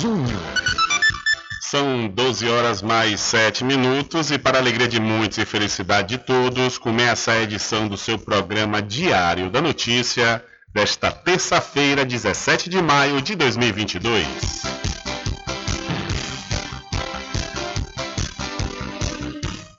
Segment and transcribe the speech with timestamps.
[0.00, 0.42] Júnior.
[1.60, 6.76] São 12 horas mais 7 minutos e para alegria de muitos e felicidade de todos,
[6.76, 10.44] começa a edição do seu programa Diário da Notícia
[10.74, 14.26] desta terça-feira, 17 de maio de 2022.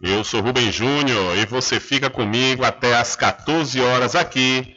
[0.02, 4.77] Eu sou Rubem Júnior e você fica comigo até às 14 horas aqui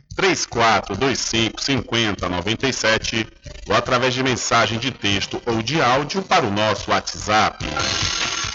[0.15, 3.27] 3425 5097
[3.67, 7.65] ou através de mensagem de texto ou de áudio para o nosso WhatsApp.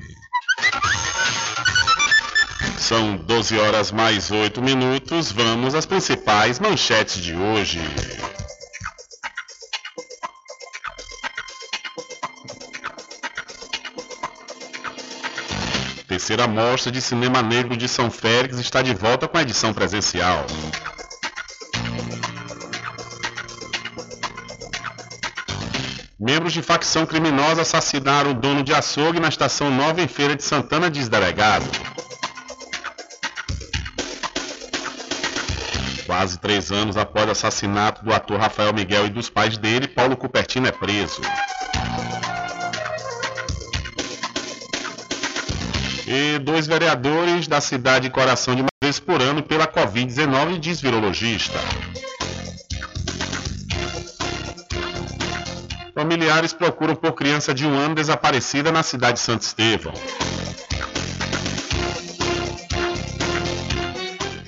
[2.78, 5.32] São 12 horas mais 8 minutos.
[5.32, 7.80] Vamos às principais manchetes de hoje.
[16.14, 20.46] Terceira mostra de cinema negro de São Félix está de volta com a edição presencial.
[26.16, 30.44] Membros de facção criminosa assassinaram o dono de açougue na estação Nova em Feira de
[30.44, 31.66] Santana, diz delegado.
[36.06, 40.16] Quase três anos após o assassinato do ator Rafael Miguel e dos pais dele, Paulo
[40.16, 41.20] Cupertino é preso.
[46.06, 51.58] E dois vereadores da cidade Coração de uma vez por ano pela Covid-19, diz virologista.
[55.94, 59.94] Familiares procuram por criança de um ano desaparecida na cidade de Santo Estevão.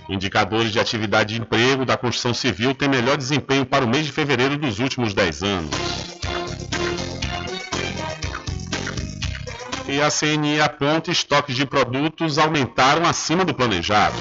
[0.08, 4.12] Indicadores de atividade de emprego da construção civil têm melhor desempenho para o mês de
[4.12, 5.70] fevereiro dos últimos 10 anos.
[9.88, 14.16] E a CNI aponta estoques de produtos aumentaram acima do planejado.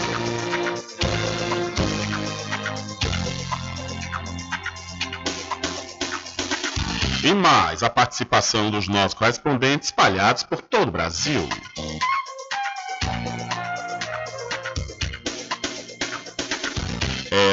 [7.23, 11.49] E mais a participação dos nossos correspondentes espalhados por todo o Brasil.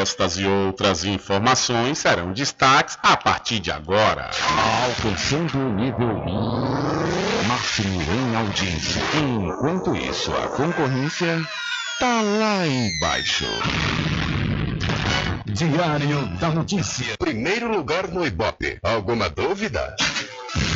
[0.03, 4.31] Estas e outras informações serão destaques a partir de agora.
[4.85, 6.23] Alcançando o nível
[7.73, 9.03] máximo em audiência.
[9.15, 11.43] Enquanto isso, a concorrência
[11.99, 13.47] tá lá embaixo.
[15.47, 17.17] Diário da Notícia.
[17.19, 18.79] Primeiro lugar no Ibope.
[18.83, 19.97] Alguma dúvida?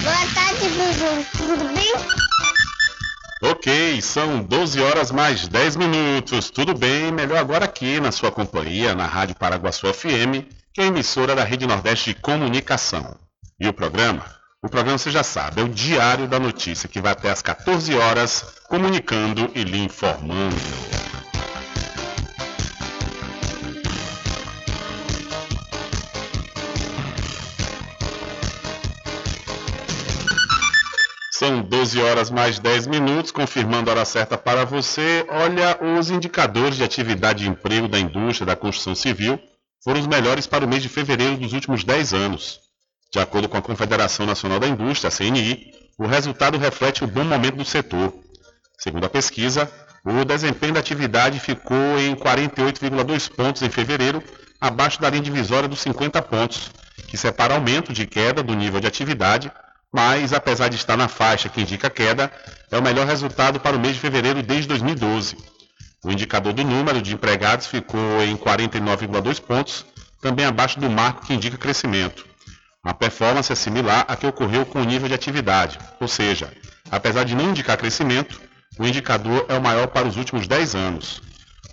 [0.03, 1.27] Boa tarde, Bubu.
[1.37, 1.93] Tudo bem?
[3.43, 6.49] Ok, são 12 horas mais 10 minutos.
[6.49, 7.13] Tudo bem?
[7.13, 11.45] Melhor agora aqui na sua companhia, na Rádio Paraguaçu FM, que é a emissora da
[11.45, 13.19] Rede Nordeste de Comunicação.
[13.61, 14.36] E o programa?
[14.63, 17.95] O programa você já sabe, é o Diário da Notícia, que vai até às 14
[17.95, 20.57] horas, comunicando e lhe informando.
[31.31, 35.27] São 12 horas mais 10 minutos, confirmando a hora certa para você.
[35.29, 39.39] Olha, os indicadores de atividade de emprego da indústria da construção civil
[39.85, 42.66] foram os melhores para o mês de fevereiro dos últimos 10 anos.
[43.17, 47.57] De acordo com a Confederação Nacional da Indústria, CNI, o resultado reflete o bom momento
[47.57, 48.13] do setor.
[48.77, 49.73] Segundo a pesquisa,
[50.05, 54.23] o desempenho da atividade ficou em 48,2 pontos em fevereiro,
[54.61, 56.71] abaixo da linha divisória dos 50 pontos,
[57.09, 59.51] que separa aumento de queda do nível de atividade
[59.91, 62.31] mas apesar de estar na faixa que indica queda,
[62.71, 65.39] é o melhor resultado para o mês de fevereiro desde 2012.
[66.05, 69.87] O indicador do número de empregados ficou em 49,2 pontos,
[70.21, 72.36] também abaixo do marco que indica crescimento.
[72.87, 76.53] A performance similar à que ocorreu com o nível de atividade, ou seja,
[76.89, 78.41] apesar de não indicar crescimento,
[78.79, 81.21] o indicador é o maior para os últimos 10 anos.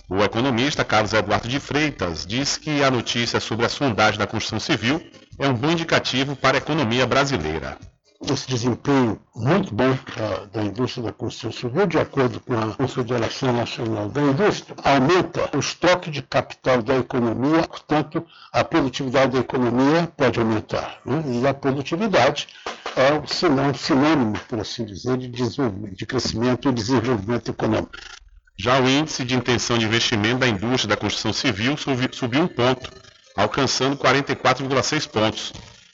[0.09, 4.59] O economista Carlos Eduardo de Freitas diz que a notícia sobre a sondagem da construção
[4.59, 5.07] civil
[5.38, 7.77] é um bom indicativo para a economia brasileira
[8.31, 13.51] esse desempenho muito bom da, da, indústria da construção civil, de acordo com a Confederação
[13.51, 20.07] Nacional da Indústria, aumenta o estoque de capital da economia, portanto, a produtividade da economia
[20.15, 20.99] pode aumentar.
[21.05, 21.23] Né?
[21.41, 22.47] E a produtividade
[22.95, 23.27] é o
[23.75, 27.91] sinônimo, por assim dizer, de, de crescimento e desenvolvimento econômico.
[28.57, 32.47] Já o índice de intenção de investimento da indústria da construção civil subiu, subiu um
[32.47, 32.89] ponto,
[33.35, 35.53] alcançando 44,6 pontos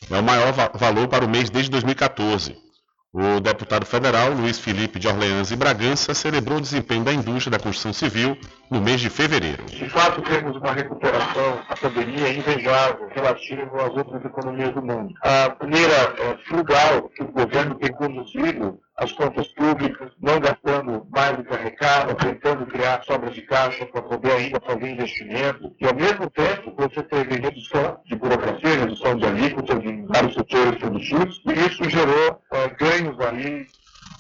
[0.10, 2.70] é o maior va valor para o mês desde 2014.
[3.12, 7.63] O deputado federal Luiz Felipe de Orleans e Bragança celebrou o desempenho da indústria da
[7.63, 8.38] construção civil
[8.70, 9.65] no mês de fevereiro.
[9.65, 15.12] De fato, temos uma recuperação, a pandemia invejável relativa às outras economias do mundo.
[15.24, 21.38] A maneira é, frugal que o governo tem conduzido as contas públicas, não gastando mais
[21.38, 25.96] do que arrecada, tentando criar sobras de caixa para poder ainda fazer investimento, e ao
[25.96, 31.68] mesmo tempo você teve redução de burocracia, redução de alíquotas em vários setores produtivos, e
[31.68, 33.68] isso gerou é, ganhos ali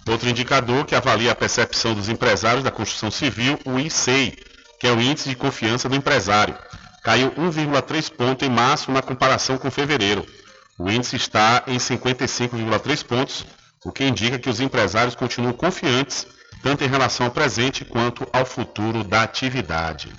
[0.09, 4.35] Outro indicador que avalia a percepção dos empresários da construção civil, o ICEI,
[4.79, 6.57] que é o Índice de Confiança do Empresário,
[7.03, 10.25] caiu 1,3 ponto em março na comparação com fevereiro.
[10.79, 13.45] O índice está em 55,3 pontos,
[13.85, 16.27] o que indica que os empresários continuam confiantes
[16.61, 20.11] tanto em relação ao presente quanto ao futuro da atividade.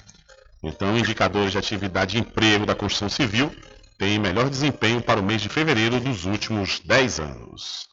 [0.62, 3.54] Então, indicadores de atividade e emprego da construção civil
[3.98, 7.88] têm melhor desempenho para o mês de fevereiro dos últimos 10 anos.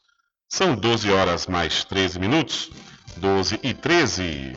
[0.48, 2.70] São 12 horas mais 13 minutos.
[3.18, 4.56] 12 e 13.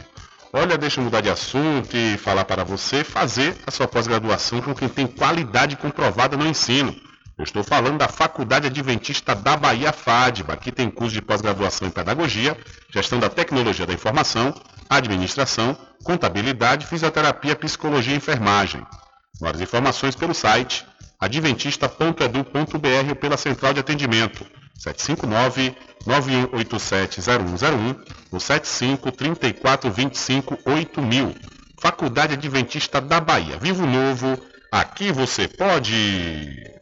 [0.53, 4.75] Olha, deixa eu mudar de assunto e falar para você fazer a sua pós-graduação com
[4.75, 6.95] quem tem qualidade comprovada no ensino.
[7.41, 11.91] Eu estou falando da Faculdade Adventista da Bahia FADBA, que tem curso de pós-graduação em
[11.91, 12.55] Pedagogia,
[12.93, 14.53] Gestão da Tecnologia da Informação,
[14.87, 18.85] Administração, Contabilidade, Fisioterapia, Psicologia e Enfermagem.
[19.41, 20.85] Mais informações pelo site
[21.19, 24.45] adventista.edu.br ou pela central de atendimento
[24.77, 27.95] 759 9187 0101
[28.31, 31.35] ou 75 34 25 8000.
[31.81, 33.57] Faculdade Adventista da Bahia.
[33.57, 34.39] Vivo Novo,
[34.71, 36.80] aqui você pode!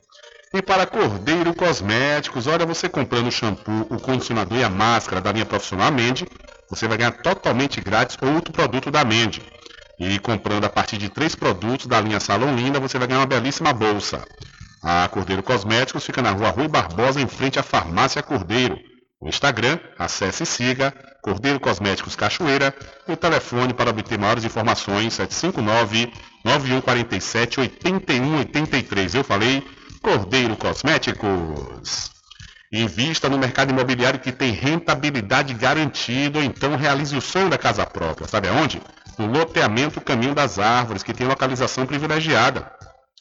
[0.51, 5.31] E para Cordeiro Cosméticos, olha, você comprando o shampoo, o condicionador e a máscara da
[5.31, 6.27] linha profissional Mende,
[6.67, 9.43] você vai ganhar totalmente grátis outro produto da Mende.
[9.99, 13.27] E comprando a partir de três produtos da linha Salão Linda, você vai ganhar uma
[13.27, 14.25] belíssima bolsa.
[14.81, 18.75] A Cordeiro Cosméticos fica na rua Rui Barbosa, em frente à Farmácia Cordeiro.
[19.21, 20.91] No Instagram, acesse e siga
[21.21, 22.73] Cordeiro Cosméticos Cachoeira
[23.07, 26.11] e o telefone para obter maiores informações 759
[26.43, 29.13] 9147 8183.
[29.13, 29.63] Eu falei
[30.01, 32.11] Cordeiro Cosméticos.
[32.71, 37.85] Invista no mercado imobiliário que tem rentabilidade garantida, ou então realize o sonho da casa
[37.85, 38.27] própria.
[38.27, 38.81] Sabe aonde?
[39.17, 42.71] No loteamento Caminho das Árvores, que tem localização privilegiada.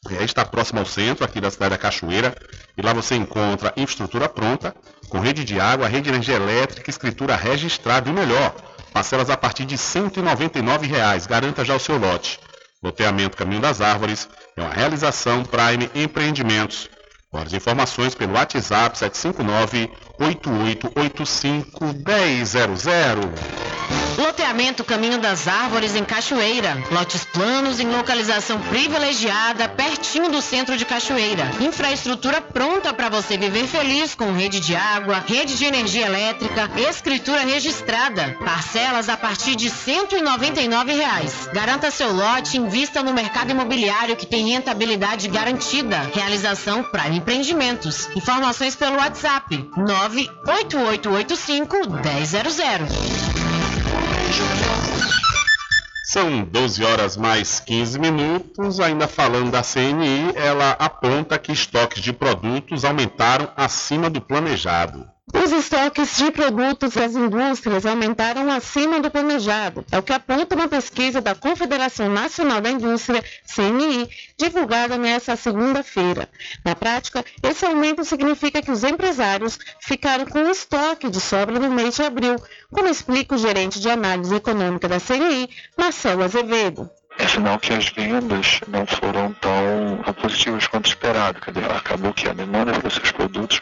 [0.09, 2.33] É, está próximo ao centro, aqui da cidade da Cachoeira,
[2.77, 4.73] e lá você encontra infraestrutura pronta,
[5.09, 8.55] com rede de água, rede de energia elétrica, escritura registrada e o melhor,
[8.93, 11.27] parcelas a partir de 199 reais.
[11.27, 12.39] Garanta já o seu lote.
[12.81, 16.89] Loteamento Caminho das Árvores é uma realização Prime Empreendimentos.
[17.31, 19.89] Mais informações pelo WhatsApp 759
[20.19, 23.69] 8885 1000.
[24.19, 26.77] Loteamento Caminho das Árvores em Cachoeira.
[26.91, 31.49] Lotes planos em localização privilegiada, pertinho do centro de Cachoeira.
[31.61, 37.45] Infraestrutura pronta para você viver feliz com rede de água, rede de energia elétrica, escritura
[37.45, 38.35] registrada.
[38.43, 41.47] Parcelas a partir de 199 reais.
[41.53, 45.97] Garanta seu lote e invista no mercado imobiliário que tem rentabilidade garantida.
[46.13, 48.09] Realização Prime Empreendimentos.
[48.17, 50.29] Informações pelo WhatsApp 98885 1000.
[56.11, 58.79] São 12 horas mais 15 minutos.
[58.79, 65.07] Ainda falando da CNI, ela aponta que estoques de produtos aumentaram acima do planejado.
[65.31, 69.85] Os estoques de produtos das indústrias aumentaram acima do planejado.
[69.91, 76.27] É o que aponta uma pesquisa da Confederação Nacional da Indústria, CNI, divulgada nesta segunda-feira.
[76.65, 81.95] Na prática, esse aumento significa que os empresários ficaram com estoque de sobra no mês
[81.95, 82.35] de abril,
[82.71, 87.89] como explica o gerente de análise econômica da CNI, Marcelo Azevedo é sinal que as
[87.89, 91.41] vendas não foram tão positivas quanto esperado.
[91.41, 93.59] Quer dizer, acabou que a demanda pelos seus produtos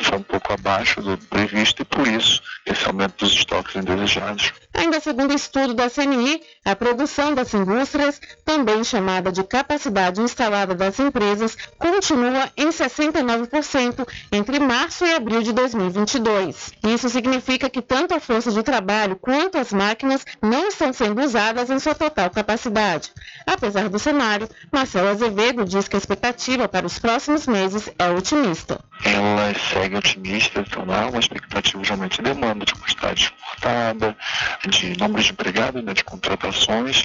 [0.00, 4.52] foi um pouco abaixo do previsto e por isso esse aumento dos estoques indesejados.
[4.72, 10.98] Ainda segundo estudo da CNI, a produção das indústrias, também chamada de capacidade instalada das
[11.00, 16.72] empresas, continua em 69% entre março e abril de 2022.
[16.84, 21.68] Isso significa que tanto a força de trabalho quanto as máquinas não estão sendo usadas
[21.68, 22.99] em sua total capacidade.
[23.46, 28.80] Apesar do cenário, Marcelo Azevedo diz que a expectativa para os próximos meses é otimista.
[29.04, 34.16] Ela segue otimista, então há uma expectativa de aumento de demanda, de quantidade exportada,
[34.68, 37.04] de número de empregados, né, de contratações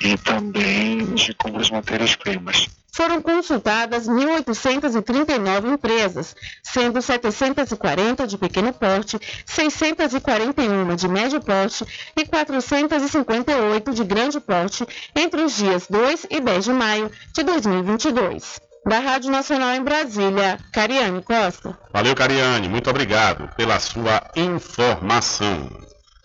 [0.00, 9.18] e também de compras de matérias-primas foram consultadas 1.839 empresas, sendo 740 de pequeno porte,
[9.46, 11.84] 641 de médio porte
[12.14, 18.60] e 458 de grande porte entre os dias 2 e 10 de maio de 2022.
[18.84, 21.78] Da Rádio Nacional em Brasília, Cariane Costa.
[21.92, 22.68] Valeu, Cariane.
[22.68, 25.70] Muito obrigado pela sua informação.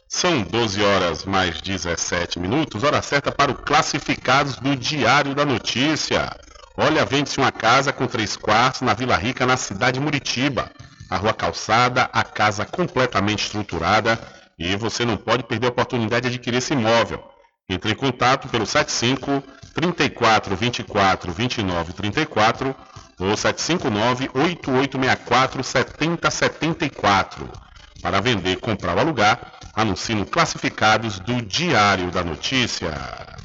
[0.10, 6.36] São 12 horas mais 17 minutos, hora certa para o Classificados do Diário da Notícia.
[6.80, 10.70] Olha, vende-se uma casa com três quartos na Vila Rica, na cidade de Muritiba.
[11.10, 14.20] A rua calçada, a casa completamente estruturada
[14.60, 17.24] e você não pode perder a oportunidade de adquirir esse imóvel.
[17.68, 19.44] Entre em contato pelo 75
[19.74, 22.76] 34 24 29 34
[23.20, 27.50] ou 759 8864 7074.
[28.04, 33.37] Para vender, comprar ou alugar, anuncie no Classificados do Diário da Notícia.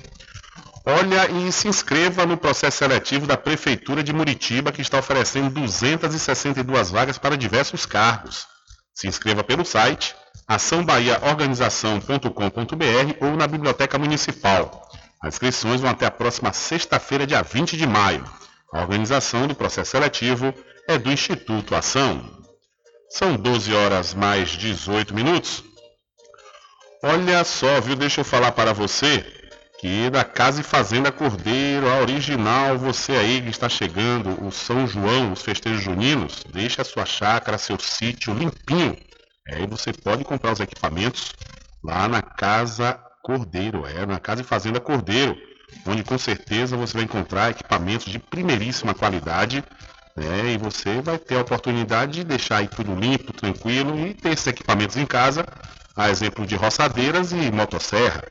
[0.85, 6.91] Olha e se inscreva no processo seletivo da Prefeitura de Muritiba, que está oferecendo 262
[6.91, 8.49] vagas para diversos cargos.
[8.93, 10.17] Se inscreva pelo site
[10.49, 14.89] açãobahiaorganização.com.br ou na Biblioteca Municipal.
[15.23, 18.25] As inscrições vão até a próxima sexta-feira, dia 20 de maio.
[18.73, 20.53] A organização do processo seletivo
[20.89, 22.29] é do Instituto Ação.
[23.09, 25.62] São 12 horas mais 18 minutos.
[27.05, 27.95] Olha só, viu?
[27.95, 29.42] Deixa eu falar para você
[29.83, 34.87] que da Casa e Fazenda Cordeiro, a original, você aí que está chegando, o São
[34.87, 38.97] João, os festejos juninos, deixe a sua chácara, seu sítio limpinho.
[39.49, 41.33] Aí você pode comprar os equipamentos
[41.83, 45.37] lá na Casa Cordeiro, é, na Casa e Fazenda Cordeiro,
[45.85, 49.65] onde com certeza você vai encontrar equipamentos de primeiríssima qualidade,
[50.17, 50.53] né?
[50.53, 54.47] E você vai ter a oportunidade de deixar aí tudo limpo, tranquilo e ter esses
[54.47, 55.45] equipamentos em casa,
[55.97, 58.23] a exemplo de roçadeiras e motosserra,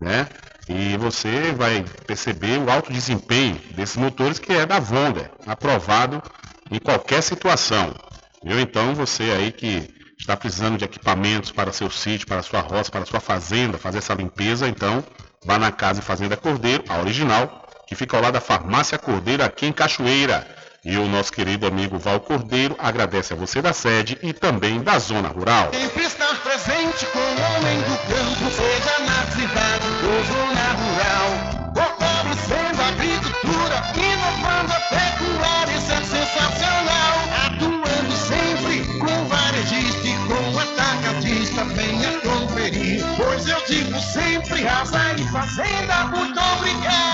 [0.00, 0.26] né?
[0.68, 6.22] E você vai perceber o alto desempenho desses motores que é da Vonda, aprovado
[6.70, 7.94] em qualquer situação.
[8.42, 13.04] Então você aí que está precisando de equipamentos para seu sítio, para sua roça, para
[13.04, 15.04] sua fazenda, fazer essa limpeza, então
[15.44, 19.44] vá na Casa e Fazenda Cordeiro, a original, que fica ao lado da Farmácia Cordeiro
[19.44, 20.46] aqui em Cachoeira.
[20.84, 24.98] E o nosso querido amigo Val Cordeiro agradece a você da sede e também da
[24.98, 25.70] zona rural.
[25.72, 29.83] Sempre estar presente com o homem do campo, seja na cidade
[30.24, 31.30] zona rural.
[31.74, 37.14] Fortalecendo a agricultura, inovando a pecuária, isso é sensacional.
[37.46, 43.04] Atuando sempre com varejista e com atacadista, venha conferir.
[43.16, 47.13] Pois eu digo sempre, Casa e Fazenda, muito obrigado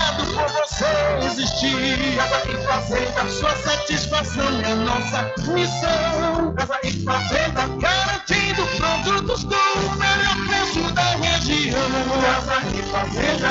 [0.81, 2.17] você existir.
[2.17, 6.55] Casa e Fazenda, sua satisfação é nossa missão.
[6.55, 11.81] Casa e Fazenda, garantindo produtos com o melhor preço da região.
[12.23, 13.51] Casa e Fazenda.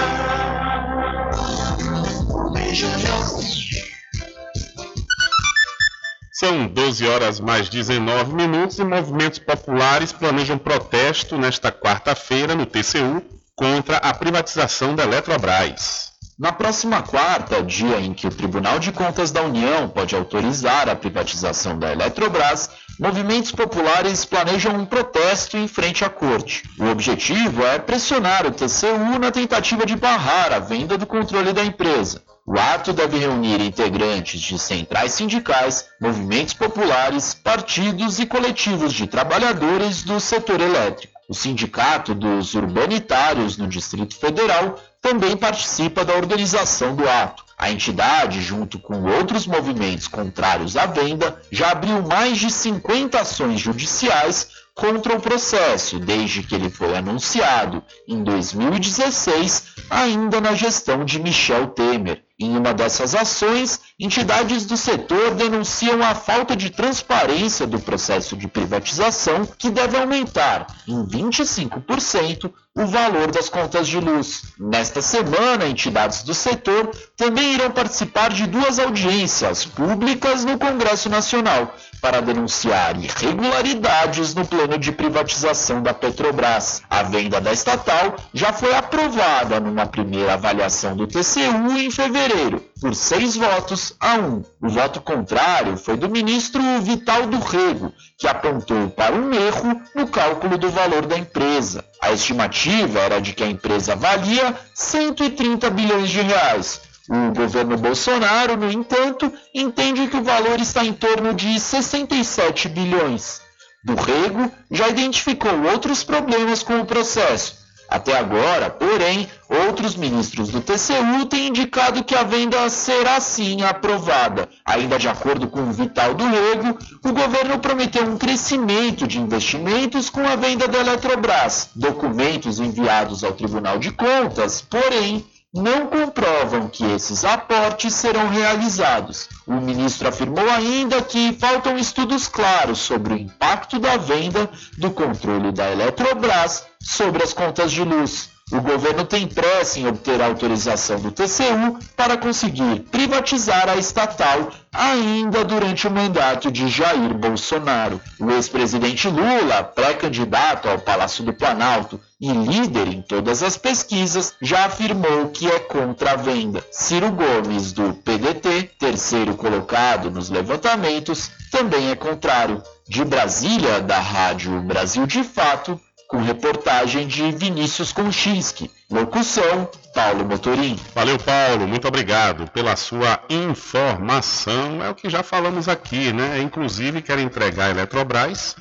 [6.32, 13.22] São 12 horas mais 19 minutos e movimentos populares planejam protesto nesta quarta-feira no TCU
[13.56, 16.09] contra a privatização da Eletrobras.
[16.40, 20.96] Na próxima quarta, dia em que o Tribunal de Contas da União pode autorizar a
[20.96, 26.64] privatização da Eletrobras, movimentos populares planejam um protesto em frente à corte.
[26.80, 31.66] O objetivo é pressionar o TCU na tentativa de barrar a venda do controle da
[31.66, 32.24] empresa.
[32.46, 40.04] O ato deve reunir integrantes de centrais sindicais, movimentos populares, partidos e coletivos de trabalhadores
[40.04, 41.20] do setor elétrico.
[41.28, 47.44] O Sindicato dos Urbanitários no Distrito Federal também participa da organização do ato.
[47.58, 53.60] A entidade, junto com outros movimentos contrários à venda, já abriu mais de 50 ações
[53.60, 54.48] judiciais
[54.80, 61.68] contra o processo, desde que ele foi anunciado em 2016, ainda na gestão de Michel
[61.68, 62.24] Temer.
[62.42, 68.48] Em uma dessas ações, entidades do setor denunciam a falta de transparência do processo de
[68.48, 74.54] privatização, que deve aumentar em 25% o valor das contas de luz.
[74.58, 81.76] Nesta semana, entidades do setor também irão participar de duas audiências públicas no Congresso Nacional
[82.02, 86.82] para denunciar irregularidades no plano de privatização da Petrobras.
[86.90, 92.96] A venda da estatal já foi aprovada numa primeira avaliação do TCU em fevereiro, por
[92.96, 94.44] seis votos a um.
[94.62, 100.08] O voto contrário foi do ministro Vital do Rego, que apontou para um erro no
[100.08, 101.84] cálculo do valor da empresa.
[102.02, 108.56] A estimativa era de que a empresa valia 130 bilhões de reais, o governo Bolsonaro,
[108.56, 113.42] no entanto, entende que o valor está em torno de 67 bilhões.
[113.84, 117.58] Do Rego já identificou outros problemas com o processo.
[117.90, 124.48] Até agora, porém, outros ministros do TCU têm indicado que a venda será sim aprovada.
[124.64, 130.08] Ainda de acordo com o Vital do Rego, o governo prometeu um crescimento de investimentos
[130.08, 131.72] com a venda da Eletrobras.
[131.74, 139.28] Documentos enviados ao Tribunal de Contas, porém, não comprovam que esses aportes serão realizados.
[139.48, 145.52] O ministro afirmou ainda que faltam estudos claros sobre o impacto da venda do controle
[145.52, 148.30] da Eletrobras sobre as contas de luz.
[148.52, 154.52] O governo tem pressa em obter a autorização do TCU para conseguir privatizar a estatal
[154.74, 158.02] ainda durante o mandato de Jair Bolsonaro.
[158.20, 164.66] O ex-presidente Lula, pré-candidato ao Palácio do Planalto e líder em todas as pesquisas, já
[164.66, 166.64] afirmou que é contra a venda.
[166.72, 172.64] Ciro Gomes, do PDT, terceiro colocado nos levantamentos, também é contrário.
[172.88, 178.72] De Brasília, da Rádio Brasil de Fato, com reportagem de Vinícius Konchinski.
[178.90, 180.76] Locução, Paulo Motorim.
[180.96, 181.68] Valeu, Paulo.
[181.68, 184.84] Muito obrigado pela sua informação.
[184.84, 186.42] É o que já falamos aqui, né?
[186.42, 188.56] Inclusive, quero entregar a Eletrobras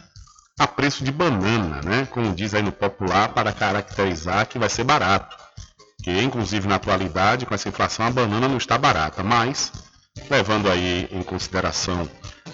[0.58, 2.06] a preço de banana, né?
[2.10, 5.34] Como diz aí no popular, para caracterizar que vai ser barato.
[6.02, 9.22] Que, inclusive, na atualidade, com essa inflação, a banana não está barata.
[9.22, 9.72] Mas,
[10.28, 12.06] levando aí em consideração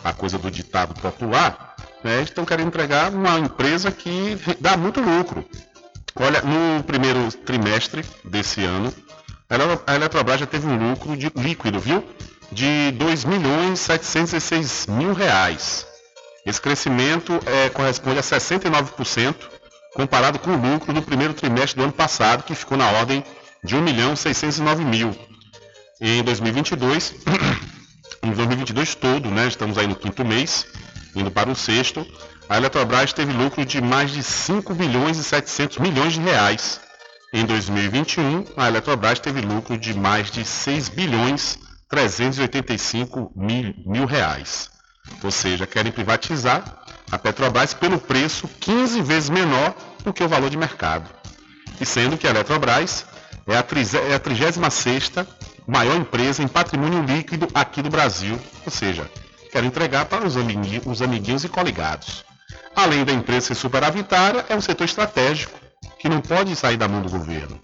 [0.04, 1.73] a coisa do ditado popular,
[2.04, 5.44] né, estão querendo entregar uma empresa que dá muito lucro.
[6.14, 8.92] Olha, no primeiro trimestre desse ano,
[9.86, 12.04] a Eletrobras já teve um lucro de, líquido, viu?
[12.52, 15.86] De 2 milhões 706 mil reais.
[16.46, 19.34] Esse crescimento é, corresponde a 69%
[19.94, 23.24] comparado com o lucro do primeiro trimestre do ano passado, que ficou na ordem
[23.62, 25.16] de 1 milhão 609 mil.
[26.00, 27.14] Em 2022,
[28.22, 30.66] em 2022 todo, né, estamos aí no quinto mês,
[31.14, 32.06] indo para o sexto,
[32.48, 36.80] a Eletrobras teve lucro de mais de 5 bilhões e 700 milhões de reais.
[37.32, 44.70] Em 2021, a Eletrobras teve lucro de mais de 6 bilhões 385 mil, mil reais.
[45.22, 50.50] Ou seja, querem privatizar a Petrobras pelo preço 15 vezes menor do que o valor
[50.50, 51.08] de mercado.
[51.80, 53.06] E sendo que a Eletrobras
[53.46, 55.26] é a, 36ª é
[55.66, 59.10] maior empresa em patrimônio líquido aqui do Brasil, ou seja,
[59.54, 62.24] quer entregar para os amiguinhos, os amiguinhos e coligados.
[62.74, 65.56] Além da empresa ser superavitária, é um setor estratégico
[65.96, 67.60] que não pode sair da mão do governo.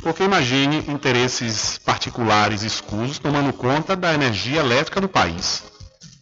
[0.00, 5.64] Porque imagine interesses particulares escusos tomando conta da energia elétrica do país.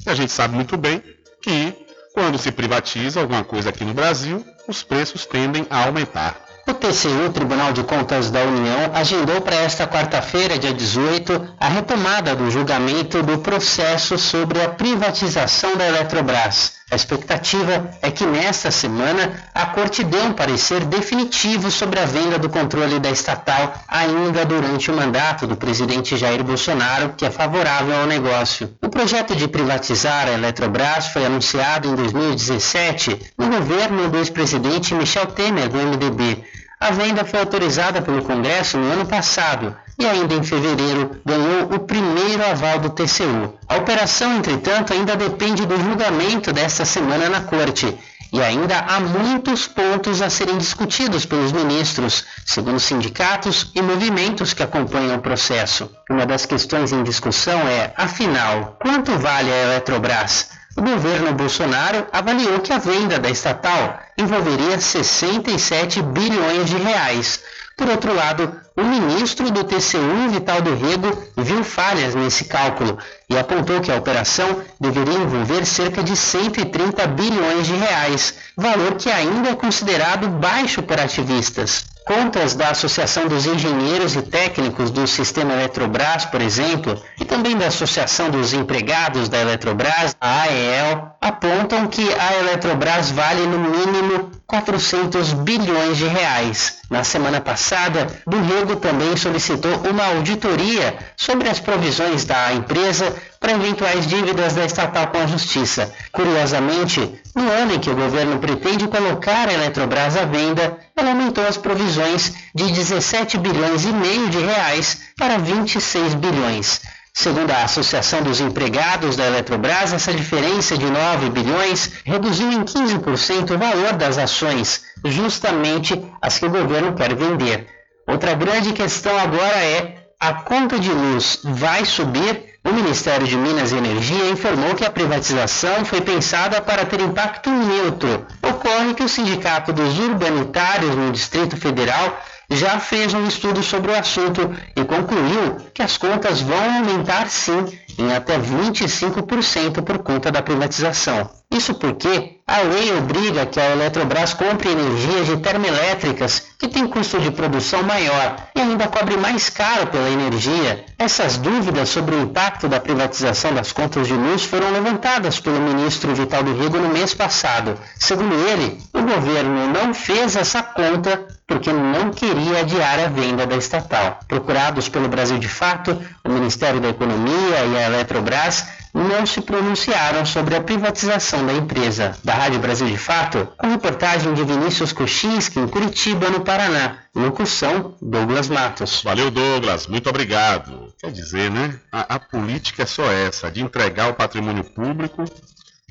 [0.06, 1.02] E a gente sabe muito bem
[1.42, 1.74] que,
[2.14, 6.45] quando se privatiza alguma coisa aqui no Brasil, os preços tendem a aumentar.
[6.68, 12.34] O TCU, Tribunal de Contas da União, agendou para esta quarta-feira, dia 18, a retomada
[12.34, 16.74] do julgamento do processo sobre a privatização da Eletrobras.
[16.88, 22.38] A expectativa é que nesta semana a Corte dê um parecer definitivo sobre a venda
[22.38, 27.96] do controle da estatal ainda durante o mandato do presidente Jair Bolsonaro, que é favorável
[27.96, 28.72] ao negócio.
[28.80, 35.26] O projeto de privatizar a Eletrobras foi anunciado em 2017 no governo do ex-presidente Michel
[35.26, 36.44] Temer, do MDB.
[36.78, 41.78] A venda foi autorizada pelo Congresso no ano passado e ainda em fevereiro ganhou o
[41.80, 43.58] primeiro aval do TCU.
[43.66, 47.96] A operação, entretanto, ainda depende do julgamento desta semana na Corte
[48.30, 54.62] e ainda há muitos pontos a serem discutidos pelos ministros, segundo sindicatos e movimentos que
[54.62, 55.90] acompanham o processo.
[56.10, 60.55] Uma das questões em discussão é, afinal, quanto vale a Eletrobras?
[60.76, 67.40] O governo Bolsonaro avaliou que a venda da estatal envolveria 67 bilhões de reais.
[67.74, 73.38] Por outro lado, o ministro do TCU, Vital do Rego, viu falhas nesse cálculo e
[73.38, 79.48] apontou que a operação deveria envolver cerca de 130 bilhões de reais, valor que ainda
[79.48, 81.86] é considerado baixo por ativistas.
[82.06, 87.66] Contas da Associação dos Engenheiros e Técnicos do Sistema Eletrobras, por exemplo, e também da
[87.66, 95.32] Associação dos Empregados da Eletrobras, a AEL, apontam que a Eletrobras vale no mínimo 400
[95.32, 96.78] bilhões de reais.
[96.88, 103.52] Na semana passada, do Rego também solicitou uma auditoria sobre as provisões da empresa para
[103.52, 105.92] eventuais dívidas da estatal com a Justiça.
[106.12, 111.46] Curiosamente, no ano em que o governo pretende colocar a Eletrobras à venda, ela aumentou
[111.46, 116.80] as provisões de 17 bilhões e meio de reais para 26 bilhões.
[117.18, 123.52] Segundo a Associação dos Empregados da Eletrobras, essa diferença de 9 bilhões reduziu em 15%
[123.52, 127.68] o valor das ações, justamente as que o governo quer vender.
[128.06, 132.44] Outra grande questão agora é: a conta de luz vai subir?
[132.62, 137.48] O Ministério de Minas e Energia informou que a privatização foi pensada para ter impacto
[137.48, 138.26] neutro.
[138.42, 142.20] Ocorre que o Sindicato dos Urbanitários no Distrito Federal
[142.50, 147.66] já fez um estudo sobre o assunto e concluiu que as contas vão aumentar sim
[147.98, 151.28] em até 25% por conta da privatização.
[151.50, 157.20] Isso porque a lei obriga que a Eletrobras compre energias de termoelétricas que têm custo
[157.20, 160.84] de produção maior e ainda cobre mais caro pela energia.
[160.98, 166.14] Essas dúvidas sobre o impacto da privatização das contas de luz foram levantadas pelo ministro
[166.14, 167.78] Vital do Rego no mês passado.
[167.96, 173.56] Segundo ele, o governo não fez essa conta porque não queria adiar a venda da
[173.56, 174.18] estatal.
[174.26, 180.24] Procurados pelo Brasil de Fato, o Ministério da Economia e a Eletrobras não se pronunciaram
[180.24, 182.16] sobre a privatização da empresa.
[182.24, 186.98] Da Rádio Brasil de Fato, com reportagem de Vinícius Kochinski, em Curitiba, no Paraná.
[187.14, 189.02] Locução, Douglas Matos.
[189.02, 189.86] Valeu, Douglas.
[189.86, 190.92] Muito obrigado.
[190.98, 191.78] Quer dizer, né?
[191.92, 195.24] A, a política é só essa, de entregar o patrimônio público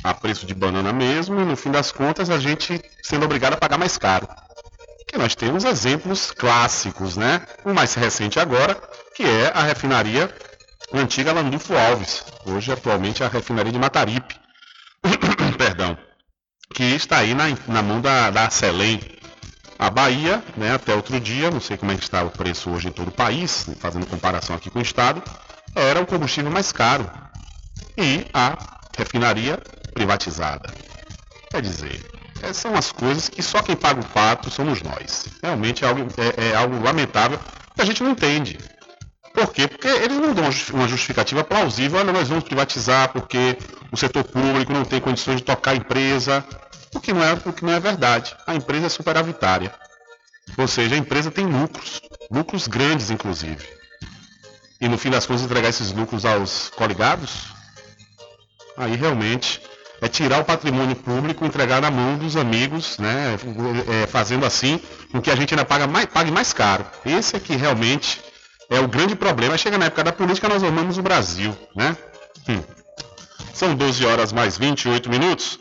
[0.04, 3.58] a preço de banana mesmo e no fim das contas a gente sendo obrigado a
[3.58, 4.28] pagar mais caro.
[5.08, 7.42] Que nós temos exemplos clássicos, né?
[7.64, 8.78] O mais recente agora,
[9.16, 10.30] que é a refinaria
[10.94, 14.36] antiga Landulfo Alves, hoje atualmente a refinaria de Mataripe,
[15.58, 15.98] perdão,
[16.74, 18.50] que está aí na, na mão da, da.
[19.78, 22.88] A Bahia, né, até outro dia, não sei como é que está o preço hoje
[22.88, 25.22] em todo o país, né, fazendo comparação aqui com o estado,
[25.76, 27.10] era o combustível mais caro.
[27.98, 28.58] E a
[28.98, 29.62] refinaria
[29.94, 30.74] privatizada.
[31.52, 32.02] Quer dizer,
[32.42, 35.28] é, são as coisas que só quem paga o pato somos nós.
[35.42, 37.40] Realmente é algo, é, é algo lamentável
[37.74, 38.58] que a gente não entende.
[39.36, 39.68] Por quê?
[39.68, 42.00] Porque eles não dão uma justificativa plausível.
[42.00, 43.58] Olha, nós vamos privatizar porque
[43.92, 46.44] o setor público não tem condições de tocar a empresa.
[46.94, 48.34] O que não é, o que não é verdade.
[48.48, 49.74] A empresa é superavitária.
[50.58, 52.02] Ou seja, a empresa tem lucros.
[52.32, 53.68] Lucros grandes, inclusive.
[54.80, 57.48] E no fim das contas entregar esses lucros aos coligados?
[58.78, 59.62] Aí realmente
[60.02, 63.38] é tirar o patrimônio público e entregar na mão dos amigos, né?
[64.04, 64.80] É, fazendo assim
[65.12, 66.86] com que a gente ainda pague mais, pague mais caro.
[67.06, 68.22] Esse é que realmente
[68.70, 69.58] é o grande problema.
[69.58, 71.96] Chega na época da política, nós amamos o Brasil, né?
[72.48, 72.62] Hum.
[73.54, 75.60] São 12 horas mais 28 minutos.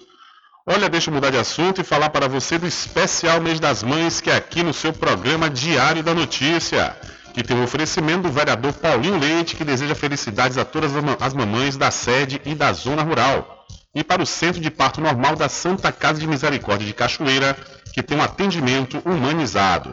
[0.67, 4.21] Olha, deixa eu mudar de assunto e falar para você do especial Mês das Mães,
[4.21, 6.97] que é aqui no seu programa Diário da Notícia,
[7.35, 11.35] que tem o um oferecimento do vereador Paulinho Leite, que deseja felicidades a todas as
[11.35, 13.67] mamães da sede e da zona rural.
[13.95, 17.55] E para o Centro de Parto Normal da Santa Casa de Misericórdia de Cachoeira,
[17.93, 19.93] que tem um atendimento humanizado.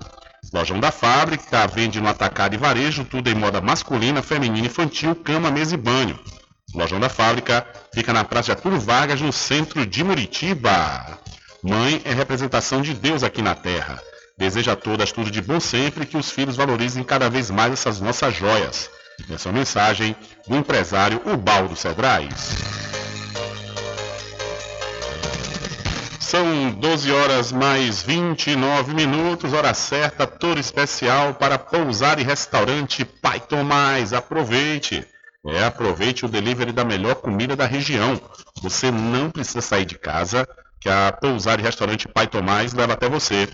[0.53, 5.49] Lojão da Fábrica vende no atacado e varejo tudo em moda masculina, feminina, infantil, cama,
[5.49, 6.19] mesa e banho.
[6.75, 11.19] Lojão da Fábrica fica na Praça Arturo Vargas, no centro de Muritiba.
[11.63, 14.01] Mãe é representação de Deus aqui na Terra.
[14.37, 17.71] Deseja a todas tudo de bom sempre e que os filhos valorizem cada vez mais
[17.71, 18.89] essas nossas joias.
[19.29, 20.15] Essa é mensagem
[20.47, 23.00] do empresário Ubaldo Cedrais.
[26.31, 33.41] São 12 horas mais 29 minutos, hora certa, tour especial para pousar e restaurante Pai
[33.41, 34.13] Tomás.
[34.13, 35.05] Aproveite!
[35.45, 38.17] É, aproveite o delivery da melhor comida da região.
[38.61, 40.47] Você não precisa sair de casa,
[40.79, 43.49] que a pousar e restaurante Pai Tomás leva até você.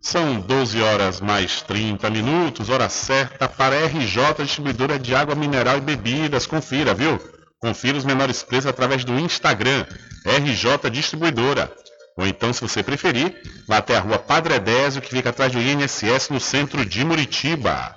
[0.00, 5.78] São 12 horas mais 30 minutos, hora certa para a RJ Distribuidora de Água Mineral
[5.78, 6.46] e Bebidas.
[6.46, 7.20] Confira, viu?
[7.60, 9.84] Confira os menores preços através do Instagram,
[10.24, 11.72] RJ Distribuidora.
[12.16, 13.34] Ou então, se você preferir,
[13.66, 17.96] vá até a rua Padre Edésio, que fica atrás do INSS, no centro de Muritiba.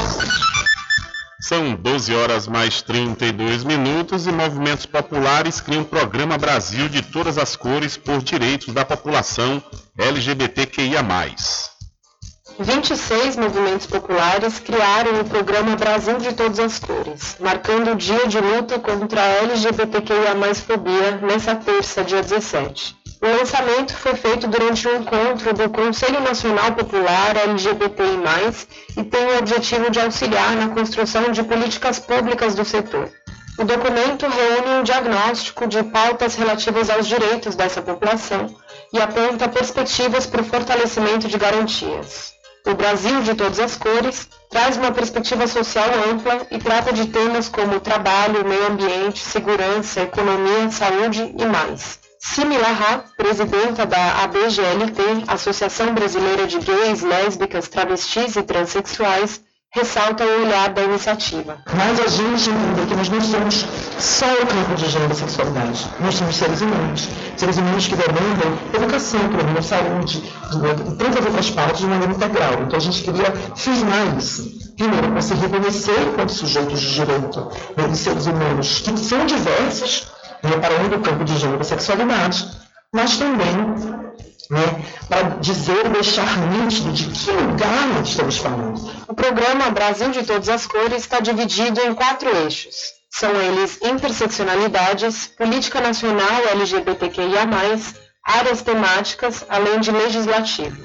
[1.51, 7.37] São 12 horas mais 32 minutos e movimentos populares criam um programa Brasil de todas
[7.37, 9.61] as cores por direitos da população
[9.97, 11.03] LGBTQIA+.
[12.57, 18.39] 26 movimentos populares criaram o programa Brasil de Todas as Cores, marcando o dia de
[18.39, 23.00] luta contra a LGBTQIA+, fobia nessa terça, dia 17.
[23.23, 28.17] O lançamento foi feito durante um encontro do Conselho Nacional Popular LGBTI+,
[28.97, 33.11] e tem o objetivo de auxiliar na construção de políticas públicas do setor.
[33.59, 38.47] O documento reúne um diagnóstico de pautas relativas aos direitos dessa população
[38.91, 42.33] e aponta perspectivas para o fortalecimento de garantias.
[42.65, 47.47] O Brasil de todas as cores traz uma perspectiva social ampla e trata de temas
[47.49, 52.00] como trabalho, meio ambiente, segurança, economia, saúde e mais.
[52.23, 60.69] Similarra, presidenta da ABGLT, Associação Brasileira de Gays, Lésbicas, Travestis e Transsexuais, ressalta o olhar
[60.69, 61.57] da iniciativa.
[61.73, 63.65] Mas a gente entende que nós não somos
[63.97, 65.87] só o campo de gênero e sexualidade.
[65.99, 67.09] Nós somos seres humanos.
[67.35, 70.21] Seres humanos que demandam educação, problema, saúde,
[70.99, 72.53] tantas outras partes de maneira integral.
[72.61, 74.61] Então a gente queria firmar isso.
[74.77, 80.11] Primeiro, se reconhecer enquanto sujeitos de direito né, seres humanos que são diversos,
[80.43, 82.47] né, para além do campo de gênero e sexualidade,
[82.93, 84.11] mas também
[84.51, 88.91] né, para dizer, deixar nítido de que lugar nós estamos falando.
[89.07, 92.75] O programa Brasil de Todas as Cores está dividido em quatro eixos.
[93.09, 97.47] São eles interseccionalidades, política nacional LGBTQIA+,
[98.23, 100.81] áreas temáticas, além de legislativo.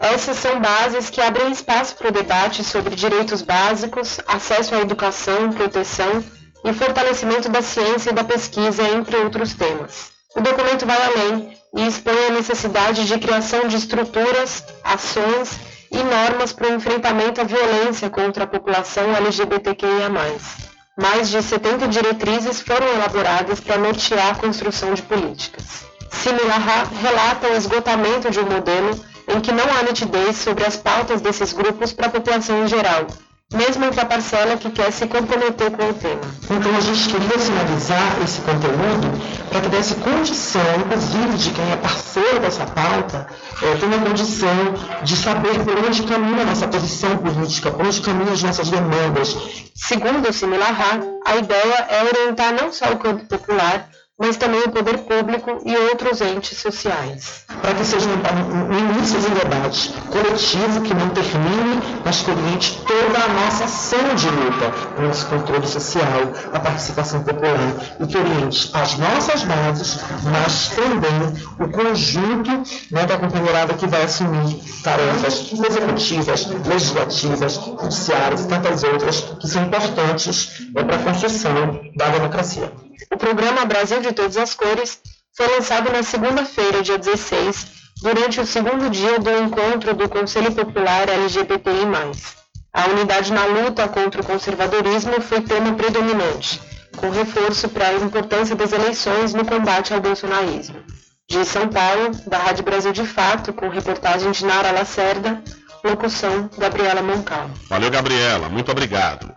[0.00, 5.52] Essas são bases que abrem espaço para o debate sobre direitos básicos, acesso à educação,
[5.52, 6.24] proteção
[6.64, 10.12] e fortalecimento da ciência e da pesquisa, entre outros temas.
[10.34, 15.58] O documento vai além e expõe a necessidade de criação de estruturas, ações
[15.90, 20.10] e normas para o enfrentamento à violência contra a população LGBTQIA+.
[20.98, 25.84] Mais de 70 diretrizes foram elaboradas para nortear a construção de políticas.
[26.10, 28.98] Similar relata o esgotamento de um modelo
[29.28, 33.06] em que não há nitidez sobre as pautas desses grupos para a população em geral,
[33.52, 36.20] mesmo entre a parcela que quer se comprometer com o tema.
[36.50, 39.10] Então a gente queria sinalizar esse conteúdo
[39.48, 43.26] para que desse condição, inclusive, de quem é parceiro dessa pauta,
[43.62, 48.32] é, tenha condição de saber por onde caminha a nossa posição política, por onde caminham
[48.32, 49.36] as nossas demandas.
[49.74, 53.88] Segundo o Similarra, a ideia é orientar não só o campo popular,
[54.22, 57.44] mas também o poder público e outros entes sociais.
[57.60, 63.18] Para que seja um, início de debate coletivo que não termine, mas que oriente toda
[63.18, 68.70] a nossa ação de luta, o nosso controle social, a participação popular, e que oriente
[68.72, 69.98] as nossas bases,
[70.30, 78.48] mas também o conjunto né, da companheirada que vai assumir tarefas executivas, legislativas, judiciárias e
[78.48, 82.70] tantas outras que são importantes né, para a construção da democracia.
[83.10, 85.00] O programa Brasil de Todas as Cores
[85.36, 87.66] foi lançado na segunda-feira, dia 16,
[88.02, 91.86] durante o segundo dia do encontro do Conselho Popular LGBTI+.
[92.74, 96.60] A unidade na luta contra o conservadorismo foi tema predominante,
[96.96, 100.76] com reforço para a importância das eleições no combate ao bolsonarismo.
[101.28, 105.42] De São Paulo, da Rádio Brasil de Fato, com reportagem de Nara Lacerda,
[105.84, 107.50] locução Gabriela Moncal.
[107.68, 109.32] Valeu, Gabriela, muito obrigado.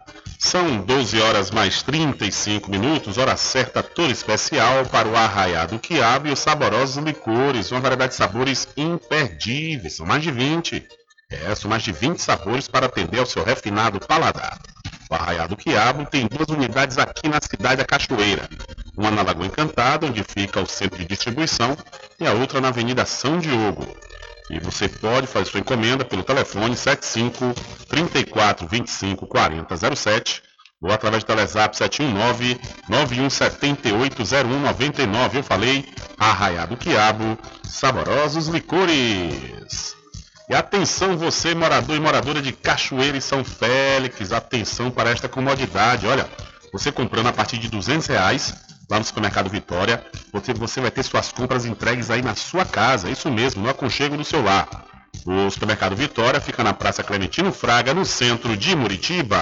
[0.46, 6.32] São 12 horas mais 35 minutos, hora certa toda especial para o arraiado quiabo e
[6.32, 10.88] os saborosos licores, uma variedade de sabores imperdíveis, são mais de 20.
[11.32, 14.60] É, são mais de 20 sabores para atender ao seu refinado paladar.
[15.10, 18.48] O Arraiado Quiabo tem duas unidades aqui na cidade da Cachoeira.
[18.96, 21.76] Uma na Lagoa Encantada, onde fica o centro de distribuição,
[22.20, 23.98] e a outra na Avenida São Diogo.
[24.50, 27.54] E você pode fazer sua encomenda pelo telefone 75
[27.88, 30.44] 34 25 40 07
[30.82, 35.40] ou através do Telezap 719 9178 0199.
[35.40, 35.86] Eu falei
[36.18, 39.96] Arraiado Quiabo, saborosos licores.
[40.48, 46.06] E atenção você, morador e moradora de Cachoeira e São Félix, atenção para esta comodidade.
[46.06, 46.30] Olha,
[46.72, 48.54] você comprando a partir de 200 reais
[48.90, 53.10] lá no supermercado Vitória, você, você vai ter suas compras entregues aí na sua casa,
[53.10, 54.68] isso mesmo, no aconchego do seu lar.
[55.26, 59.42] O supermercado Vitória fica na Praça Clementino Fraga, no centro de Muritiba.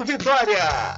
[0.00, 0.96] Vitória.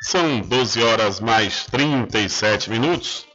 [0.00, 3.26] São 12 horas mais 37 minutos.